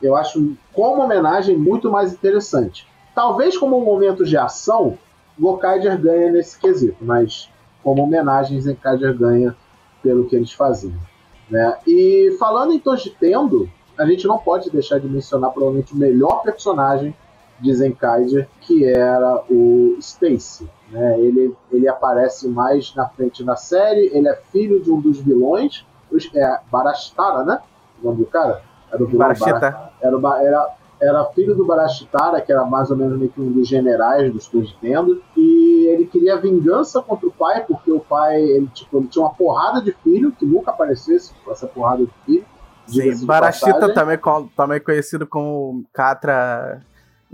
[0.00, 2.88] Eu acho como homenagem muito mais interessante.
[3.14, 4.96] Talvez como um momento de ação,
[5.38, 7.50] Gokaiger ganha nesse quesito, mas
[7.84, 9.54] como homenagens Zenkaiger ganha
[10.02, 10.98] pelo que eles faziam.
[11.50, 11.76] Né?
[11.86, 13.68] E falando em Tojitendo,
[13.98, 17.14] a gente não pode deixar de mencionar provavelmente o melhor personagem
[17.60, 20.68] de Zenkaiger, que era o Stacy.
[20.90, 21.18] Né?
[21.20, 25.84] Ele, ele aparece mais na frente na série, ele é filho de um dos vilões,
[26.34, 27.60] é Barastara, né?
[28.00, 28.62] O nome do cara?
[28.92, 29.90] Era o vilão Barashita.
[30.00, 33.66] Era, era, era filho do Barashitara, que era mais ou menos meio que um dos
[33.66, 38.98] generais dos Tojitendo, e ele queria vingança contra o pai, porque o pai ele, tipo,
[38.98, 42.46] ele tinha uma porrada de filho, que nunca aparecesse essa porrada de filho.
[42.86, 44.18] Sim, Barashita também,
[44.56, 46.80] também conhecido como Catra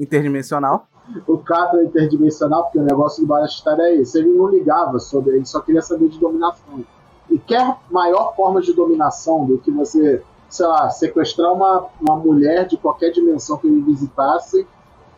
[0.02, 0.86] interdimensional.
[1.26, 4.18] O Catra interdimensional, porque o negócio do Barashita é esse.
[4.18, 6.84] Ele não ligava sobre, ele só queria saber de dominação.
[7.30, 12.66] E quer maior forma de dominação do que você, sei lá, sequestrar uma, uma mulher
[12.66, 14.66] de qualquer dimensão que ele visitasse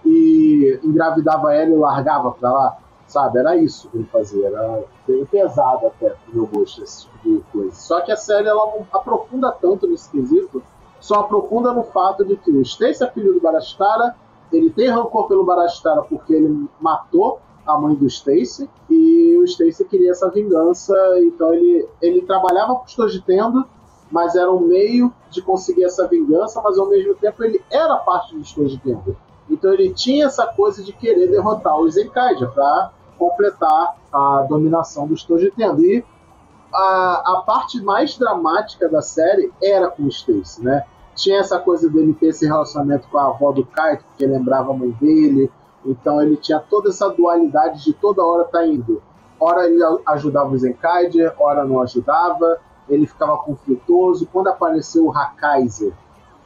[0.04, 3.38] e engravidava ela e largava pra lá sabe?
[3.38, 7.40] Era isso que ele fazia, era bem pesado até pro meu gosto, esse tipo de
[7.52, 7.74] coisa.
[7.74, 10.62] Só que a série ela não aprofunda tanto nesse quesito,
[11.00, 14.16] só aprofunda no fato de que o Stacy é filho do Barastara,
[14.54, 19.84] ele tem rancor pelo Barastara porque ele matou a mãe do Stacy e o Stacy
[19.84, 23.64] queria essa vingança, então ele, ele trabalhava com os Tojitendo,
[24.10, 28.36] mas era um meio de conseguir essa vingança, mas ao mesmo tempo ele era parte
[28.36, 29.16] dos Tojitendo.
[29.48, 35.24] Então ele tinha essa coisa de querer derrotar os Zenkaiger para completar a dominação dos
[35.24, 35.84] Tojitendo.
[35.84, 36.04] E
[36.72, 40.84] a, a parte mais dramática da série era com o Stacy, né?
[41.14, 44.76] Tinha essa coisa dele ter esse relacionamento com a avó do Kaito, porque lembrava a
[44.76, 45.50] mãe dele.
[45.84, 49.02] Então ele tinha toda essa dualidade de toda hora tá indo.
[49.38, 52.58] Ora ele ajudava o Zenkaiger, ora não ajudava.
[52.88, 54.28] Ele ficava conflituoso.
[54.32, 55.92] Quando apareceu o Hakaiser,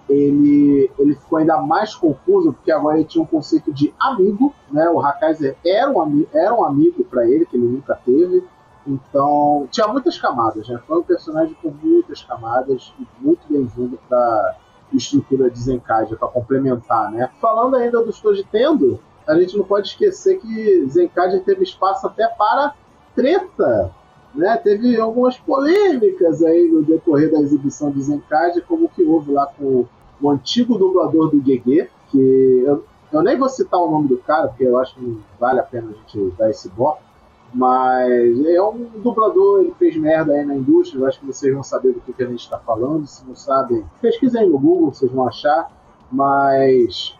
[0.08, 4.88] ele, ele ficou ainda mais confuso, porque agora ele tinha um conceito de amigo, né?
[4.88, 8.42] O Hakaiser era um, era um amigo para ele, que ele nunca teve.
[8.88, 10.80] Então, tinha muitas camadas, né?
[10.86, 14.56] Foi um personagem com muitas camadas e muito bem-vindo para
[14.92, 17.30] estrutura de Zenkaiger, para complementar, né?
[17.38, 22.74] Falando ainda do Tojitendo, a gente não pode esquecer que Zenkaiger teve espaço até para
[23.14, 23.92] treta,
[24.34, 24.56] né?
[24.56, 29.84] Teve algumas polêmicas aí no decorrer da exibição de Zenkaiger, como que houve lá com
[30.18, 34.48] o antigo dublador do Gegê, que eu, eu, nem vou citar o nome do cara,
[34.48, 37.02] porque eu acho que não vale a pena a gente dar esse bloco,
[37.52, 41.62] mas é um dublador, ele fez merda aí na indústria, eu acho que vocês vão
[41.62, 45.10] saber do que, que a gente está falando, se não sabem, pesquisem no Google, vocês
[45.10, 45.70] vão achar,
[46.12, 47.16] mas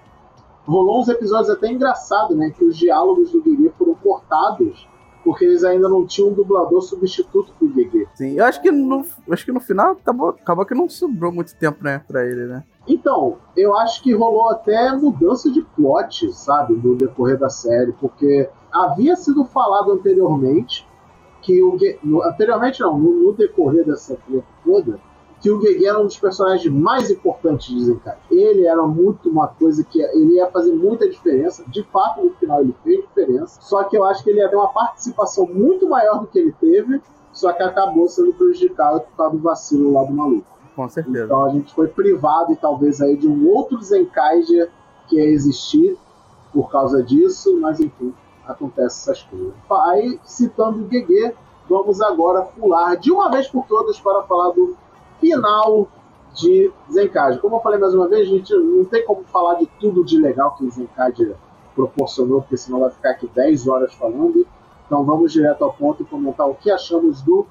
[0.66, 4.86] rolou uns episódios até engraçados, né, que os diálogos do Guiri foram cortados
[5.24, 8.06] porque eles ainda não tinham um dublador substituto pro Gegê.
[8.14, 11.54] Sim, eu acho que no, acho que no final acabou, acabou que não sobrou muito
[11.54, 12.64] tempo, né, pra ele, né?
[12.88, 18.48] Então, eu acho que rolou até mudança de plot, sabe, no decorrer da série, porque
[18.72, 20.88] havia sido falado anteriormente
[21.42, 24.98] que o no, anteriormente não, no, no decorrer dessa plot toda,
[25.40, 28.16] que o Gege era um dos personagens mais importantes de Zenkai.
[28.30, 31.64] Ele era muito uma coisa que ele ia fazer muita diferença.
[31.68, 33.60] De fato, no final ele fez diferença.
[33.60, 36.52] Só que eu acho que ele ia ter uma participação muito maior do que ele
[36.60, 37.00] teve.
[37.32, 40.57] Só que acabou sendo prejudicado por causa do vacilo lá do maluco.
[40.78, 41.24] Com certeza.
[41.24, 44.70] Então a gente foi privado, talvez, aí de um outro Zenkaiger
[45.08, 45.98] que ia existir
[46.52, 48.14] por causa disso, mas enfim,
[48.46, 49.52] acontece essas coisas.
[49.68, 51.34] Aí, citando o Gege,
[51.68, 54.76] vamos agora pular de uma vez por todas para falar do
[55.18, 55.88] final
[56.36, 57.40] de Zenkage.
[57.40, 60.16] Como eu falei mais uma vez, a gente não tem como falar de tudo de
[60.16, 61.34] legal que o Zenkage
[61.74, 64.46] proporcionou, porque senão vai ficar aqui 10 horas falando.
[64.86, 67.48] Então vamos direto ao ponto e comentar o que achamos do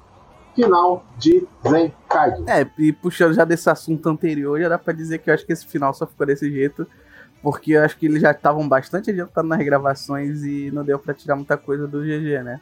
[0.62, 2.44] final de Zenkage.
[2.46, 5.52] É, e puxando já desse assunto anterior, já dá pra dizer que eu acho que
[5.52, 6.86] esse final só ficou desse jeito,
[7.42, 11.14] porque eu acho que eles já estavam bastante adiantados nas gravações e não deu pra
[11.14, 12.60] tirar muita coisa do GG, né?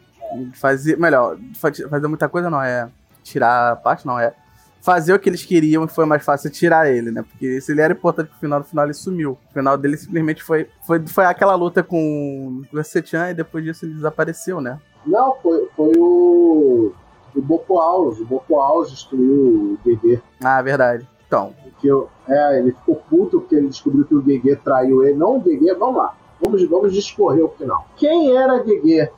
[0.54, 2.88] Fazer, melhor, fazer muita coisa não, é
[3.22, 4.35] tirar a parte, não, é
[4.82, 7.22] fazer o que eles queriam e foi mais fácil tirar ele, né?
[7.22, 9.38] Porque se ele era importante pro final, no final ele sumiu.
[9.50, 13.85] O final dele simplesmente foi, foi, foi aquela luta com o Sechan e depois disso
[13.85, 14.78] ele desapareceu, né?
[15.04, 16.92] Não, foi, foi o.
[17.37, 18.20] O Boko Alves.
[18.20, 20.20] O Boko Alves destruiu o Gegê.
[20.42, 21.07] Ah, verdade.
[21.27, 21.53] Então.
[21.79, 25.18] Que eu, é, ele ficou puto porque ele descobriu que o Gegê traiu ele.
[25.18, 26.14] Não o Gegê, vamos lá.
[26.40, 27.87] Vamos, vamos discorrer o final.
[27.96, 29.11] Quem era Gegê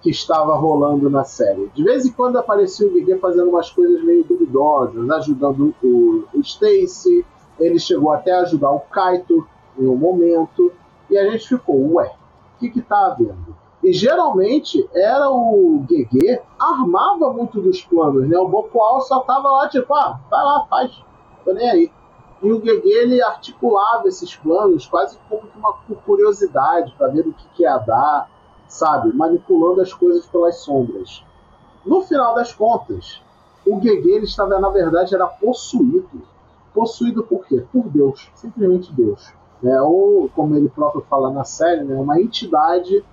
[0.00, 1.70] que estava rolando na série.
[1.74, 6.40] De vez em quando aparecia o Guiguê fazendo umas coisas meio duvidosas, ajudando o, o
[6.40, 7.24] Stacy,
[7.58, 10.72] ele chegou até a ajudar o Kaito em um momento,
[11.10, 12.12] e a gente ficou, ué,
[12.56, 13.56] o que que tá havendo?
[13.88, 18.38] E geralmente era o Guiguê armava muito dos planos, né?
[18.38, 20.92] O Bopoal só tava lá tipo, ah, vai lá, faz,
[21.44, 21.92] tô nem aí.
[22.42, 25.72] E o Guiguê ele articulava esses planos quase como uma
[26.04, 28.28] curiosidade para ver o que, que ia dar
[28.68, 29.12] sabe?
[29.14, 31.24] Manipulando as coisas pelas sombras.
[31.84, 33.20] No final das contas,
[33.66, 36.22] o Gege ele estava, na verdade, era possuído.
[36.74, 37.64] Possuído por quê?
[37.72, 38.30] Por Deus.
[38.34, 39.32] Simplesmente Deus.
[39.64, 43.04] É, ou, como ele próprio fala na série, né, uma entidade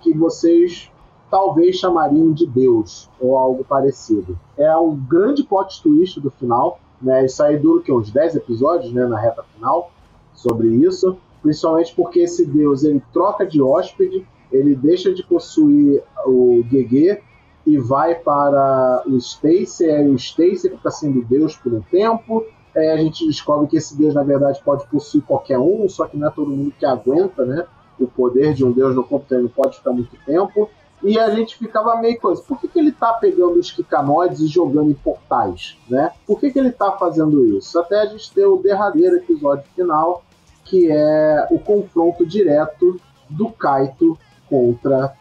[0.00, 0.90] que vocês
[1.30, 4.38] talvez chamariam de Deus, ou algo parecido.
[4.58, 6.80] É um grande plot twist do final.
[7.00, 9.90] Né, isso aí dura que, uns 10 episódios né, na reta final
[10.34, 11.16] sobre isso.
[11.40, 17.20] Principalmente porque esse Deus ele troca de hóspede ele deixa de possuir o Gege
[17.66, 22.44] e vai para o Stacy, aí o Stacy fica sendo Deus por um tempo.
[22.74, 26.16] Aí a gente descobre que esse Deus, na verdade, pode possuir qualquer um, só que
[26.16, 27.66] não é todo mundo que aguenta, né?
[28.00, 30.68] O poder de um Deus no corpo não pode ficar muito tempo.
[31.02, 34.46] E a gente ficava meio coisa, por que, que ele tá pegando os Kikanoides e
[34.46, 36.12] jogando em portais, né?
[36.26, 37.78] Por que, que ele tá fazendo isso?
[37.78, 40.22] Até a gente ter o derradeiro episódio final,
[40.64, 45.14] que é o confronto direto do Kaito contra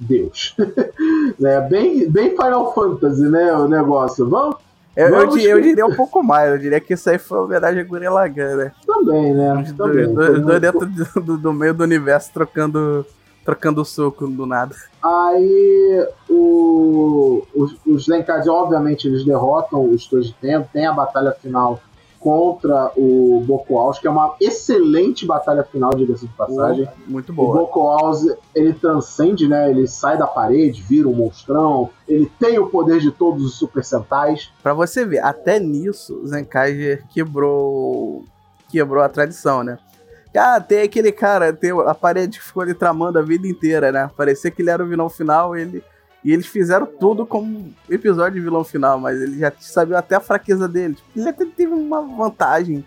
[0.00, 0.56] Deus.
[1.44, 3.52] é bem, bem Final Fantasy, né?
[3.52, 4.28] O negócio.
[4.28, 4.67] Vamos.
[4.98, 7.82] Eu, eu, diria, eu, diria um pouco mais, eu diria que isso aí foi homenagem
[7.82, 8.72] a Gurren Lagann, né?
[8.84, 9.62] Também, né?
[9.62, 10.86] Os dois, dois, dois dentro
[11.22, 13.06] do, do, meio do universo trocando,
[13.44, 14.74] trocando soco do nada.
[15.00, 21.80] Aí o, os, os Lenkad, obviamente, eles derrotam os Tojiten, tem a batalha final
[22.20, 26.88] contra o Bokoaus, que é uma excelente batalha final, diga-se de passagem.
[27.06, 27.48] muito boa.
[27.48, 29.70] O Bokoaus, ele transcende, né?
[29.70, 33.84] Ele sai da parede, vira um monstrão, ele tem o poder de todos os Super
[33.84, 34.50] Sentais.
[34.62, 38.24] Pra você ver, até nisso, Zenkaiger quebrou,
[38.68, 39.78] quebrou a tradição, né?
[40.36, 44.10] Ah, tem aquele cara, tem a parede que ficou ali tramando a vida inteira, né?
[44.16, 45.82] Parecia que ele era o vilão final, ele
[46.24, 50.20] e eles fizeram tudo como episódio de vilão final, mas ele já sabia até a
[50.20, 50.94] fraqueza dele.
[50.94, 52.84] Tipo, ele até teve uma vantagem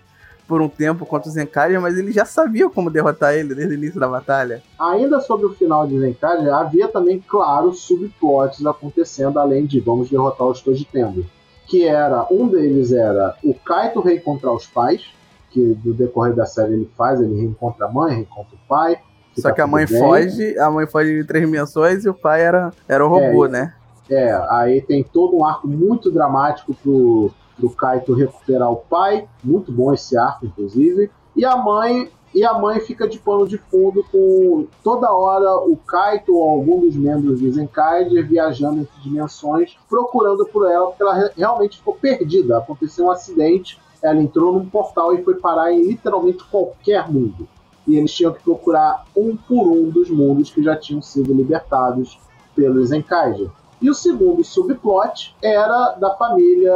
[0.48, 3.78] por um tempo contra o Zenkaja, mas ele já sabia como derrotar ele desde o
[3.78, 4.62] início da batalha.
[4.78, 10.48] Ainda sobre o final de Zenkaja, havia também, claro, subplots acontecendo, além de vamos derrotar
[10.48, 11.26] os Tojitendo.
[11.68, 15.06] Que era, um deles era o Kaito reencontrar os pais,
[15.52, 19.00] que no decorrer da série ele faz, ele reencontra a mãe, reencontra o pai,
[19.40, 20.00] só tá que a mãe bem.
[20.00, 23.50] foge, a mãe foge de três dimensões e o pai era, era o robô, é,
[23.50, 23.74] né?
[24.10, 29.28] É, aí tem todo um arco muito dramático pro, pro Kaito recuperar o pai.
[29.44, 31.10] Muito bom esse arco, inclusive.
[31.36, 32.10] E a mãe.
[32.34, 36.80] E a mãe fica de pano de fundo com toda hora o Kaito ou algum
[36.80, 42.58] dos membros do Zenkaiger viajando entre dimensões, procurando por ela, porque ela realmente ficou perdida.
[42.58, 47.50] Aconteceu um acidente, ela entrou num portal e foi parar em literalmente qualquer mundo
[47.88, 52.20] e eles tinham que procurar um por um dos mundos que já tinham sido libertados
[52.56, 53.50] pelos Enkaiger.
[53.82, 56.74] E o segundo subplot era da família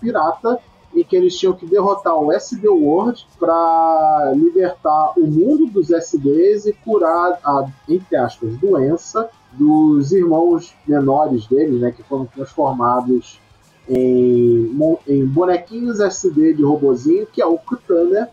[0.00, 0.58] pirata,
[0.94, 6.66] em que eles tinham que derrotar o SD World para libertar o mundo dos SDs
[6.66, 13.40] e curar a, entre aspas, doença dos irmãos menores deles, né, que foram transformados
[13.88, 14.70] em,
[15.08, 18.28] em bonequinhos SD de robozinho, que é o Kutana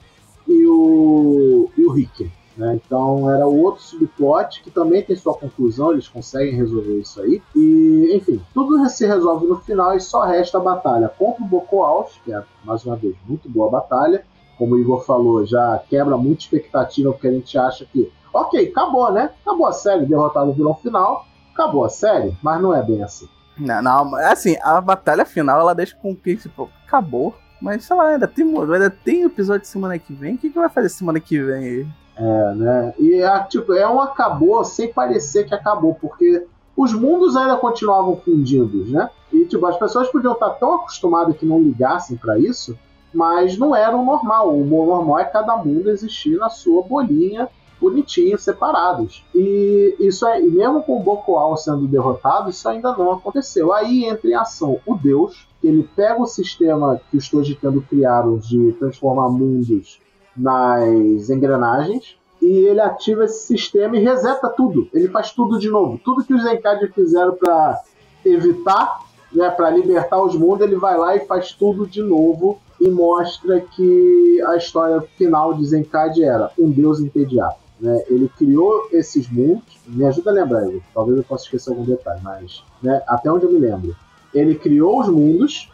[0.50, 2.30] e o, e o Rick.
[2.58, 2.78] Né?
[2.84, 7.42] Então era outro subplot que também tem sua conclusão, eles conseguem resolver isso aí.
[7.56, 11.82] E, enfim, tudo se resolve no final e só resta a batalha contra o Boko
[11.82, 14.26] Alf, que é, mais uma vez, muito boa batalha.
[14.58, 19.10] Como o Igor falou, já quebra muita expectativa, porque a gente acha que, ok, acabou,
[19.10, 19.32] né?
[19.42, 23.30] Acabou a série, derrotado o vilão final, acabou a série, mas não é bem assim.
[23.58, 27.34] Não, não, assim, a batalha final ela deixa com que, tipo, acabou.
[27.62, 30.36] Mas sei lá, ainda tem, ainda tem episódio semana que vem.
[30.36, 31.88] O que, que vai fazer semana que vem aí?
[32.16, 32.94] É, né?
[33.00, 36.46] E é, tipo, é um acabou sem parecer que acabou, porque
[36.76, 39.10] os mundos ainda continuavam fundidos, né?
[39.32, 42.78] E tipo, as pessoas podiam estar tão acostumadas que não ligassem para isso,
[43.14, 44.54] mas não era o normal.
[44.58, 49.24] O normal é cada mundo existir na sua bolinha, bonitinho, separados.
[49.34, 53.74] E isso é, mesmo com o Bokoal sendo derrotado, isso ainda não aconteceu.
[53.74, 58.38] Aí entra em ação o Deus, que ele pega o sistema que os Tojikando criaram
[58.38, 60.00] de transformar mundos
[60.36, 64.88] nas engrenagens e ele ativa esse sistema e reseta tudo.
[64.94, 66.00] Ele faz tudo de novo.
[66.04, 67.82] Tudo que os Zenkadi fizeram para
[68.26, 69.00] evitar,
[69.32, 73.60] né, para libertar os mundos, ele vai lá e faz tudo de novo e mostra
[73.60, 77.56] que a história final de Zenkadi era um deus entediado.
[77.80, 78.04] Né?
[78.08, 79.80] Ele criou esses mundos.
[79.88, 80.82] Me ajuda a lembrar, eu.
[80.94, 83.96] talvez eu possa esquecer algum detalhe, mas né, até onde eu me lembro.
[84.34, 85.72] Ele criou os mundos,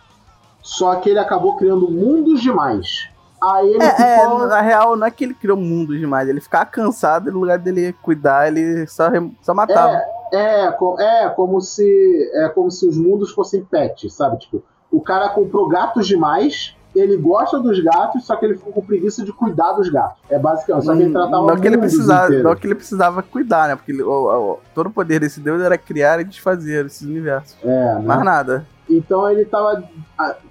[0.62, 3.10] só que ele acabou criando mundos demais.
[3.44, 4.44] Aí ele é, ficou...
[4.44, 7.40] é, na real, não é que ele criou mundos demais, ele ficava cansado e no
[7.40, 9.10] lugar dele cuidar, ele só,
[9.42, 10.02] só matava.
[10.34, 14.38] É, é, é, como se é como se os mundos fossem pets, sabe?
[14.40, 18.82] Tipo, o cara comprou gatos demais, ele gosta dos gatos, só que ele ficou com
[18.82, 20.18] preguiça de cuidar dos gatos.
[20.30, 23.68] É basicamente, só que ele tratava não que ele precisava, Não que ele precisava cuidar,
[23.68, 23.76] né?
[23.76, 27.58] Porque ele, o, o, todo o poder desse deus era criar e desfazer esses universos.
[27.64, 28.00] É, né?
[28.00, 28.66] Mais nada.
[28.90, 29.84] Então ele estava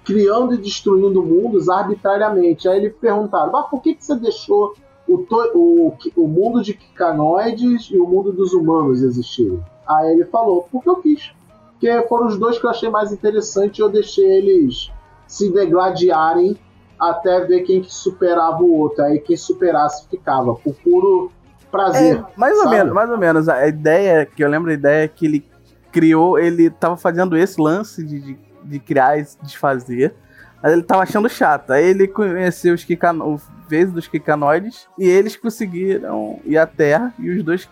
[0.03, 2.67] criando e destruindo mundos arbitrariamente.
[2.67, 4.73] Aí ele perguntaram: mas por que, que você deixou
[5.07, 9.59] o, o, o mundo de canoides e o mundo dos humanos existirem?
[9.87, 11.31] Aí ele falou: porque eu quis.
[11.71, 14.91] Porque foram os dois que eu achei mais interessantes e eu deixei eles
[15.27, 16.57] se degladiarem
[16.99, 19.03] até ver quem que superava o outro.
[19.03, 21.31] Aí quem superasse ficava, por puro
[21.71, 22.17] prazer.
[22.17, 22.67] É, mais sabe?
[22.67, 23.49] ou menos, mais ou menos.
[23.49, 25.45] A ideia, que eu lembro a ideia é que ele
[25.91, 30.13] criou, ele tava fazendo esse lance de, de, de criar e desfazer.
[30.61, 31.71] Mas ele tava achando chato.
[31.71, 37.29] Aí ele conheceu os Kikano, vezes dos Kikanoides e eles conseguiram ir à Terra e
[37.29, 37.69] os dois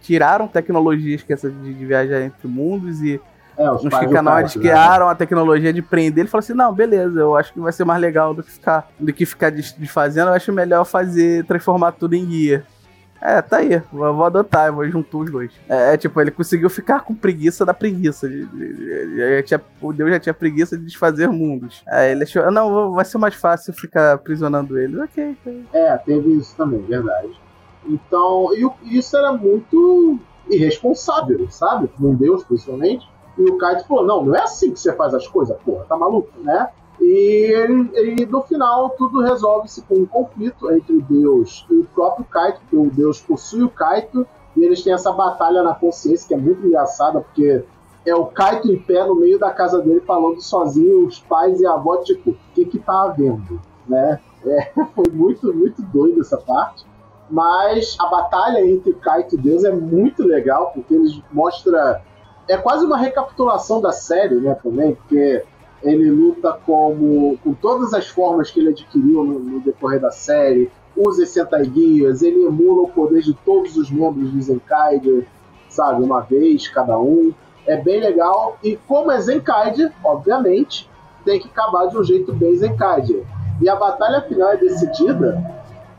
[0.00, 3.20] tiraram tecnologias que essa de, de viajar entre mundos e
[3.58, 4.62] é, os, os Kikanoides né?
[4.62, 5.12] criaram né?
[5.12, 6.22] a tecnologia de prender.
[6.22, 8.88] Ele falou assim: não, beleza, eu acho que vai ser mais legal do que ficar,
[8.98, 10.28] do que ficar desfazendo.
[10.28, 12.64] Eu acho melhor fazer, transformar tudo em guia.
[13.20, 13.82] É, tá aí.
[13.92, 15.50] Vou, vou adotar, vou juntar os dois.
[15.68, 18.28] É, é, tipo, ele conseguiu ficar com preguiça da preguiça.
[18.28, 21.82] De, de, de, tinha, o Deus já tinha preguiça de desfazer mundos.
[21.88, 24.96] Aí ele achou, não, vai ser mais fácil ficar aprisionando eles.
[25.00, 25.64] Ok, ok.
[25.72, 27.30] É, teve isso também, verdade.
[27.84, 31.90] Então, e isso era muito irresponsável, sabe?
[32.00, 33.06] Um Deus, principalmente.
[33.38, 35.96] E o Kaito falou: não, não é assim que você faz as coisas, porra, tá
[35.96, 36.68] maluco, né?
[37.00, 37.52] E,
[37.94, 42.76] e no final tudo resolve-se com um conflito entre Deus e o próprio Kaito, porque
[42.76, 46.66] o Deus possui o Kaito, e eles têm essa batalha na consciência que é muito
[46.66, 47.64] engraçada, porque
[48.04, 51.66] é o Kaito em pé no meio da casa dele falando sozinho, os pais e
[51.66, 54.20] a avó, tipo, o que que tá havendo, né?
[54.44, 56.84] É, foi muito, muito doido essa parte.
[57.30, 62.02] Mas a batalha entre Kaito e Deus é muito legal, porque eles mostra
[62.48, 65.44] é quase uma recapitulação da série, né, também, porque
[65.82, 70.70] ele luta como com todas as formas que ele adquiriu no, no decorrer da série,
[70.96, 75.26] usa as Sentai Guias, ele emula o poder de todos os membros de Zenkaiger,
[75.68, 77.32] sabe, uma vez cada um.
[77.66, 80.88] É bem legal, e como é Zenkaiger, obviamente,
[81.24, 83.24] tem que acabar de um jeito bem Zenkaiger.
[83.60, 85.38] E a batalha final é decidida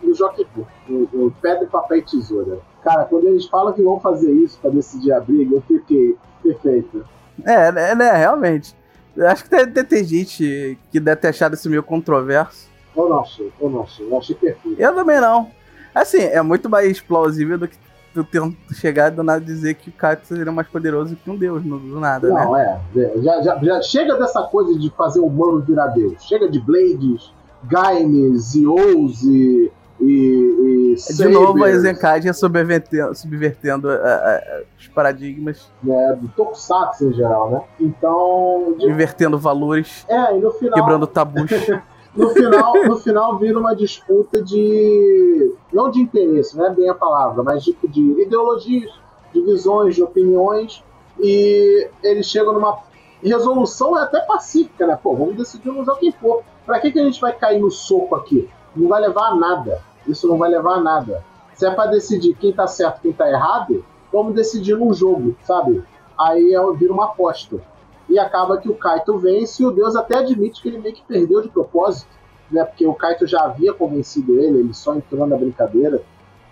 [0.01, 0.47] no Jockey
[0.87, 2.59] no Pedra, Papel e Tesoura.
[2.81, 6.17] Cara, quando eles falam que vão fazer isso para decidir a briga, eu fiquei
[6.53, 7.05] perfeito.
[7.45, 8.75] É, né, né realmente.
[9.17, 12.69] Acho que deve ter gente que deve ter achado isso meio controverso.
[12.95, 14.79] Eu não achei, eu não achei, eu achei perfeito.
[14.79, 15.49] Eu também não.
[15.93, 17.77] Assim, é muito mais plausível do que
[18.13, 21.61] tu tento chegar do nada dizer que o Kaito seria mais poderoso que um deus,
[21.63, 22.45] do nada, não, né?
[22.45, 23.17] Não, é.
[23.21, 26.23] Já, já, já, chega dessa coisa de fazer o humano virar deus.
[26.23, 27.31] Chega de Blades,
[27.65, 29.71] Gaimes, Zeus e
[30.95, 35.71] de novo a Zenkai subvertendo, subvertendo uh, uh, os paradigmas.
[35.87, 37.61] É, do Tokusatsu em geral, né?
[37.79, 38.75] Então.
[38.77, 38.87] De...
[38.87, 40.05] Invertendo valores.
[40.07, 40.73] É, e no final.
[40.73, 41.49] Quebrando tabus.
[42.15, 45.53] no, final, no final vira uma disputa de.
[45.71, 48.91] Não de interesse, não é bem a palavra, mas tipo de ideologias,
[49.33, 50.83] de visões, de opiniões.
[51.21, 52.79] E eles chegam numa
[53.21, 54.97] resolução é até pacífica, né?
[55.01, 56.43] Pô, vamos decidir usar quem for.
[56.65, 58.49] Pra que, que a gente vai cair no soco aqui?
[58.75, 59.81] Não vai levar a nada.
[60.09, 61.23] Isso não vai levar a nada.
[61.53, 65.83] Se é para decidir quem tá certo quem tá errado, vamos decidir num jogo, sabe?
[66.17, 67.61] Aí é, vira uma aposta.
[68.09, 71.03] E acaba que o Kaito vence e o Deus até admite que ele meio que
[71.03, 72.09] perdeu de propósito,
[72.51, 72.63] né?
[72.63, 76.01] Porque o Kaito já havia convencido ele, ele só entrou na brincadeira.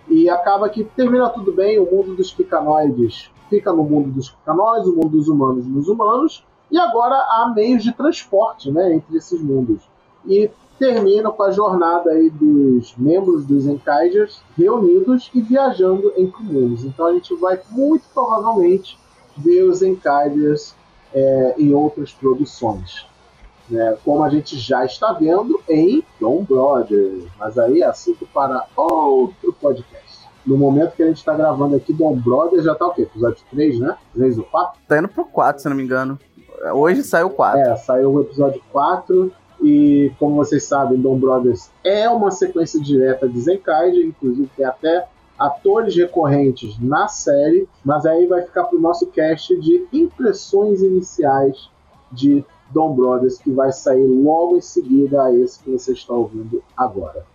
[0.08, 4.88] E acaba que termina tudo bem, o mundo dos picanoides fica no mundo dos picanoides,
[4.88, 9.42] o mundo dos humanos nos humanos, e agora há meios de transporte né, entre esses
[9.42, 9.82] mundos.
[10.26, 16.84] E termina com a jornada aí dos membros dos Enkaiders reunidos e viajando entre mundos.
[16.84, 18.98] Então a gente vai muito provavelmente
[19.38, 20.76] ver os Enkaiders
[21.14, 23.06] é, em outras produções.
[23.70, 27.26] Né, como a gente já está vendo em Dom Brothers.
[27.38, 30.08] Mas aí é assunto para outro podcast.
[30.46, 33.02] No momento que a gente está gravando aqui, Dom Brothers já tá o quê?
[33.02, 33.98] Episódio 3, né?
[34.14, 34.80] 3 ou 4?
[34.88, 36.18] Tá indo pro 4, se não me engano.
[36.74, 37.60] Hoje saiu o 4.
[37.60, 39.34] É, saiu o episódio 4.
[39.62, 45.08] E como vocês sabem, Dom Brothers é uma sequência direta de Zenkaiger, inclusive tem até
[45.38, 51.70] atores recorrentes na série, mas aí vai ficar para o nosso cast de impressões iniciais
[52.12, 56.64] de Dom Brothers, que vai sair logo em seguida a esse que você está ouvindo
[56.76, 57.26] agora.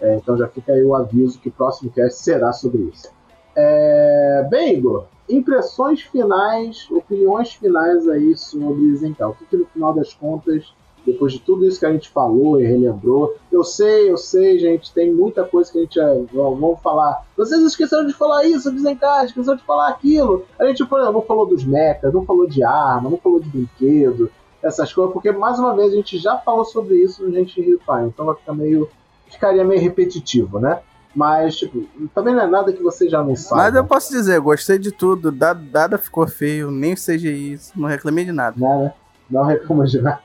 [0.00, 3.08] É, então já fica aí o aviso que o próximo cast será sobre isso.
[3.56, 9.30] É, bem, Igor, impressões finais, opiniões finais aí sobre Zencal.
[9.30, 10.72] O que, que no final das contas
[11.12, 13.34] depois de tudo isso que a gente falou e relembrou.
[13.50, 15.98] Eu sei, eu sei, gente, tem muita coisa que a gente
[16.32, 17.24] vamos falar.
[17.36, 20.44] Vocês esqueceram de falar isso, desencaixe, esqueceram de falar aquilo.
[20.58, 23.48] A gente, por exemplo, não falou dos mechas, não falou de arma, não falou de
[23.48, 24.30] brinquedo,
[24.62, 28.08] essas coisas, porque mais uma vez a gente já falou sobre isso no Gente Refine,
[28.08, 28.88] então vai ficar meio.
[29.28, 30.80] ficaria meio repetitivo, né?
[31.14, 31.84] Mas, tipo,
[32.14, 33.62] também não é nada que você já não sabe.
[33.62, 35.32] Mas eu posso dizer, gostei de tudo.
[35.32, 38.54] Dada ficou feio, nem o CGI, não reclamei de nada.
[38.58, 38.94] Nada.
[39.30, 40.22] Não reclama de nada.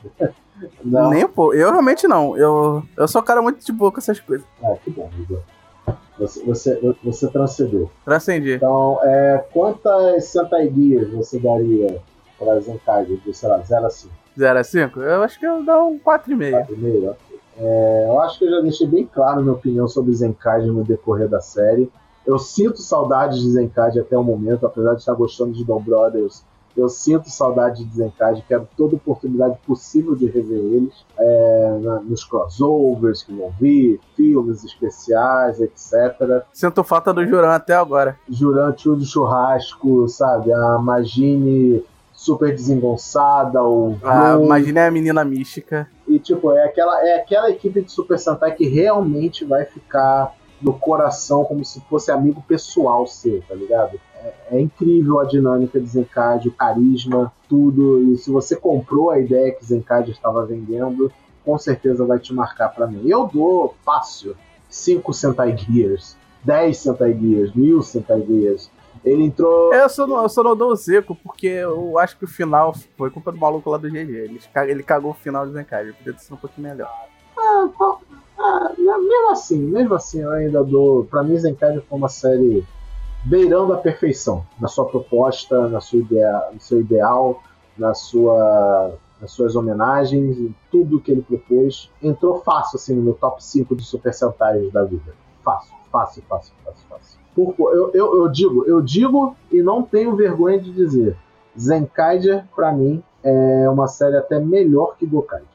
[0.83, 1.09] Não.
[1.09, 1.53] Nem um pouco.
[1.53, 2.37] Eu realmente não.
[2.37, 4.45] Eu, eu sou um cara muito de boa com essas coisas.
[4.63, 5.39] Ah, que bom, Igor.
[6.17, 7.89] Você, você, você transcendeu.
[8.05, 8.53] Transcendi.
[8.53, 11.99] Então, é, quantas Sentai Guias você daria
[12.37, 14.13] para Zenkai de, sei lá, 0 a 5?
[14.37, 15.01] 0 a 5?
[15.01, 16.67] Eu acho que eu dou um 4,5.
[16.67, 17.39] 4,5, ok.
[17.57, 21.27] É, eu acho que eu já deixei bem claro minha opinião sobre Zenkai no decorrer
[21.27, 21.91] da série.
[22.25, 26.43] Eu sinto saudades de Zenkai até o momento, apesar de estar gostando de Dom Brothers
[26.75, 32.23] eu sinto saudade de Zenkage, quero toda oportunidade possível de rever eles é, na, nos
[32.23, 36.43] crossovers que vão vir, filmes especiais, etc.
[36.51, 38.17] Sinto falta do Juran até agora.
[38.29, 40.51] Juran, tio de churrasco, sabe?
[40.51, 45.87] A Magine super desengonçada, o ah, Magine é a menina mística.
[46.07, 50.33] E tipo, é aquela, é aquela equipe de Super Sentai que realmente vai ficar
[50.63, 53.99] no coração como se fosse amigo pessoal seu, tá ligado?
[54.51, 58.13] é, incrível a dinâmica de Zencade, o carisma, tudo.
[58.13, 61.11] E se você comprou a ideia que Zencade estava vendendo,
[61.43, 63.07] com certeza vai te marcar para mim.
[63.07, 64.35] Eu dou fácil
[64.69, 68.71] 5 Sentai Gears, 10 Sentai Gears, 1000 Sentai Gears.
[69.03, 69.73] Ele entrou.
[69.73, 72.73] Eu só, não, eu só não dou o Zeco, porque eu acho que o final
[72.97, 73.97] foi culpa do maluco lá do GG.
[73.97, 75.91] Ele, ele cagou o final de Zencade.
[75.93, 76.89] Podia ter sido um pouquinho melhor.
[77.37, 77.67] Ah,
[78.43, 81.05] ah, mesmo assim, mesmo assim, eu ainda dou.
[81.05, 82.63] Pra mim, Zencade foi uma série
[83.23, 87.41] beirando a perfeição na sua proposta, na sua ideia, no seu ideal,
[87.77, 91.89] na sua, nas suas homenagens, em tudo que ele propôs.
[92.01, 95.13] Entrou fácil assim no meu top 5 de Super Sentais da vida.
[95.43, 97.19] Fácil, fácil, fácil, fácil, fácil.
[97.33, 101.17] Por, eu, eu, eu digo, eu digo e não tenho vergonha de dizer.
[101.57, 105.52] Zenkaiger, para mim, é uma série até melhor que Gokaiger.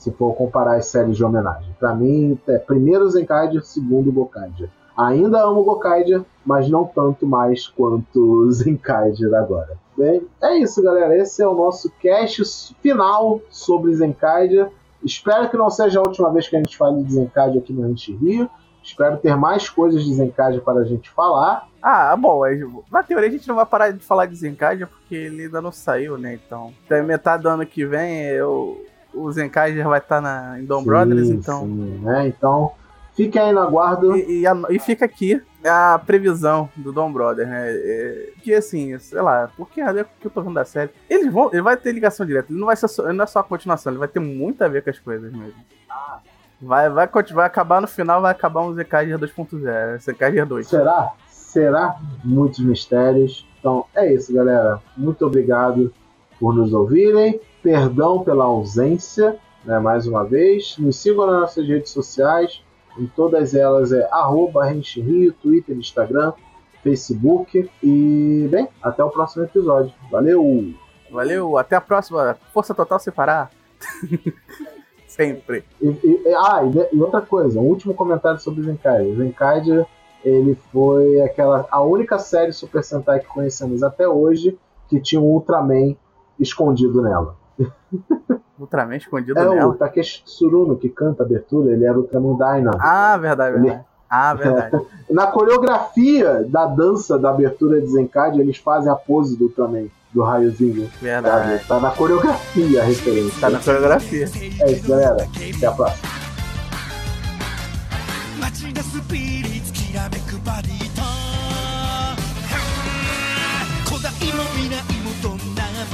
[0.00, 1.76] Se for comparar as séries de homenagem.
[1.78, 4.70] Para mim, é primeiro Zenkaiger, segundo Gokaiger.
[4.96, 9.76] Ainda amo Gokaiger, mas não tanto mais quanto Zenkaiger agora.
[9.96, 11.14] Bem, é isso, galera.
[11.16, 14.70] Esse é o nosso cast final sobre Zenkaiger.
[15.04, 17.82] Espero que não seja a última vez que a gente fale de Zenkaiger aqui no
[17.82, 18.48] Ranch Rio.
[18.82, 21.68] Espero ter mais coisas de Zenkaiger para a gente falar.
[21.82, 22.40] Ah, bom,
[22.90, 25.70] na teoria a gente não vai parar de falar de Zenkaiger porque ele ainda não
[25.70, 26.34] saiu, né?
[26.34, 28.82] Então, até metade do ano que vem eu,
[29.22, 31.62] o Zenkaiger vai estar na, em Dom Brothers, então.
[31.62, 32.28] Sim, né?
[32.28, 32.72] Então,
[33.14, 34.16] Fique aí no aguardo.
[34.16, 37.70] E, e, a, e, fica aqui a previsão do Dom Brother, né?
[37.70, 40.90] É, que assim, sei lá, porque é que eu tô vendo da série.
[41.08, 42.50] Eles vão, ele vai ter ligação direta.
[42.50, 44.68] Ele não vai ser só, não é só a continuação, ele vai ter muito a
[44.68, 45.54] ver com as coisas mesmo.
[46.62, 50.66] Vai, vai, vai acabar no final, vai acabar um ZKG 2.0, ZKG 2.
[50.66, 51.10] Será?
[51.28, 51.96] Será?
[52.24, 53.46] Muitos mistérios.
[53.58, 54.80] Então é isso, galera.
[54.96, 55.92] Muito obrigado
[56.38, 57.40] por nos ouvirem.
[57.62, 60.76] Perdão pela ausência, né, mais uma vez.
[60.78, 62.62] Nos sigam nas nossas redes sociais
[62.98, 66.32] em todas elas é arroba Rio, Twitter, Instagram,
[66.82, 67.70] Facebook.
[67.82, 69.92] E, bem, até o próximo episódio.
[70.10, 70.74] Valeu!
[71.10, 72.36] Valeu, até a próxima.
[72.52, 73.50] Força total separar.
[75.06, 75.64] Sempre.
[75.80, 79.16] E, e, ah, e, e, outra coisa, um último comentário sobre Zenkaiger.
[79.16, 79.86] Zenkaiger,
[80.24, 84.56] ele foi aquela a única série Super Sentai que conhecemos até hoje
[84.88, 85.96] que tinha um Ultraman
[86.38, 87.39] escondido nela.
[88.59, 89.55] Ultraman escondido é, nela?
[89.55, 92.71] É o Takeshi Tsuruno que canta a abertura, ele era o Ultraman Dyna.
[92.79, 93.75] Ah, verdade, verdade.
[93.75, 93.85] Ele...
[94.09, 94.85] Ah, verdade.
[95.09, 100.21] Na coreografia da dança da abertura de Zenkaiger, eles fazem a pose do Ultraman do
[100.21, 100.89] raiozinho.
[101.01, 101.51] Verdade.
[101.51, 101.67] Sabe?
[101.67, 103.41] Tá na coreografia a referência.
[103.41, 104.25] Tá na coreografia.
[104.61, 105.27] É isso, galera.
[105.57, 106.15] Até a próxima.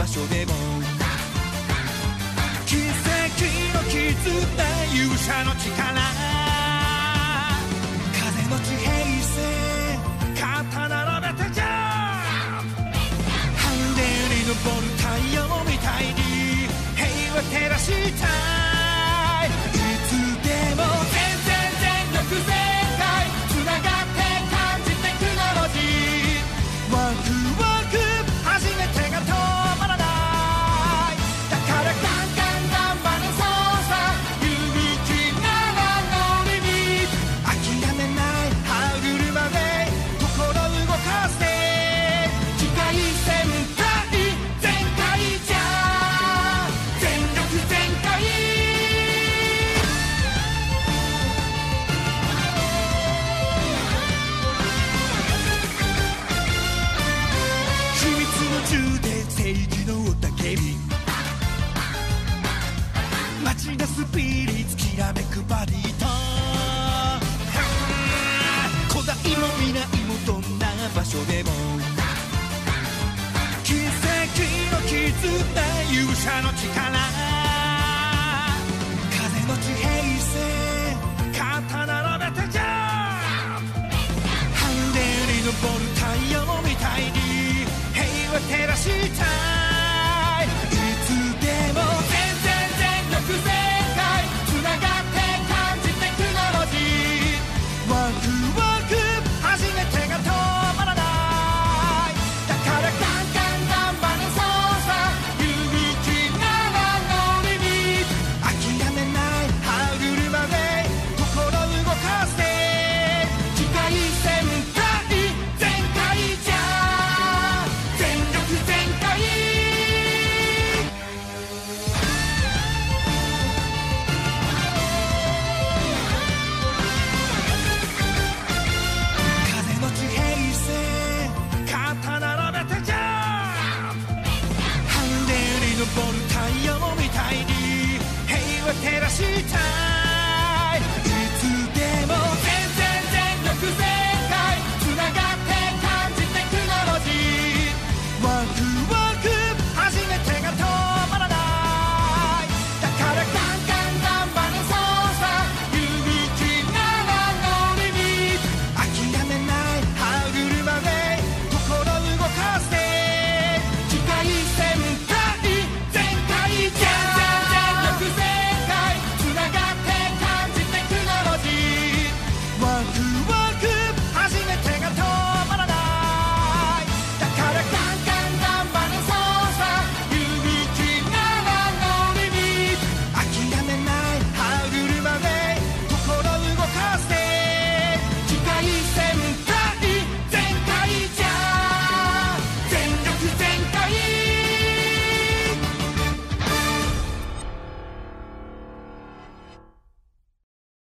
[0.01, 0.74] 場所でも奇
[3.36, 4.00] 跡の絆
[4.94, 5.66] 勇者の力。
[8.18, 8.88] 風の地平
[9.22, 10.00] 線
[10.34, 11.62] 肩並べてじゃ
[13.56, 14.00] 半で
[14.32, 15.04] に昇る太
[15.36, 16.20] 陽みたいに
[16.96, 18.75] 平和照らした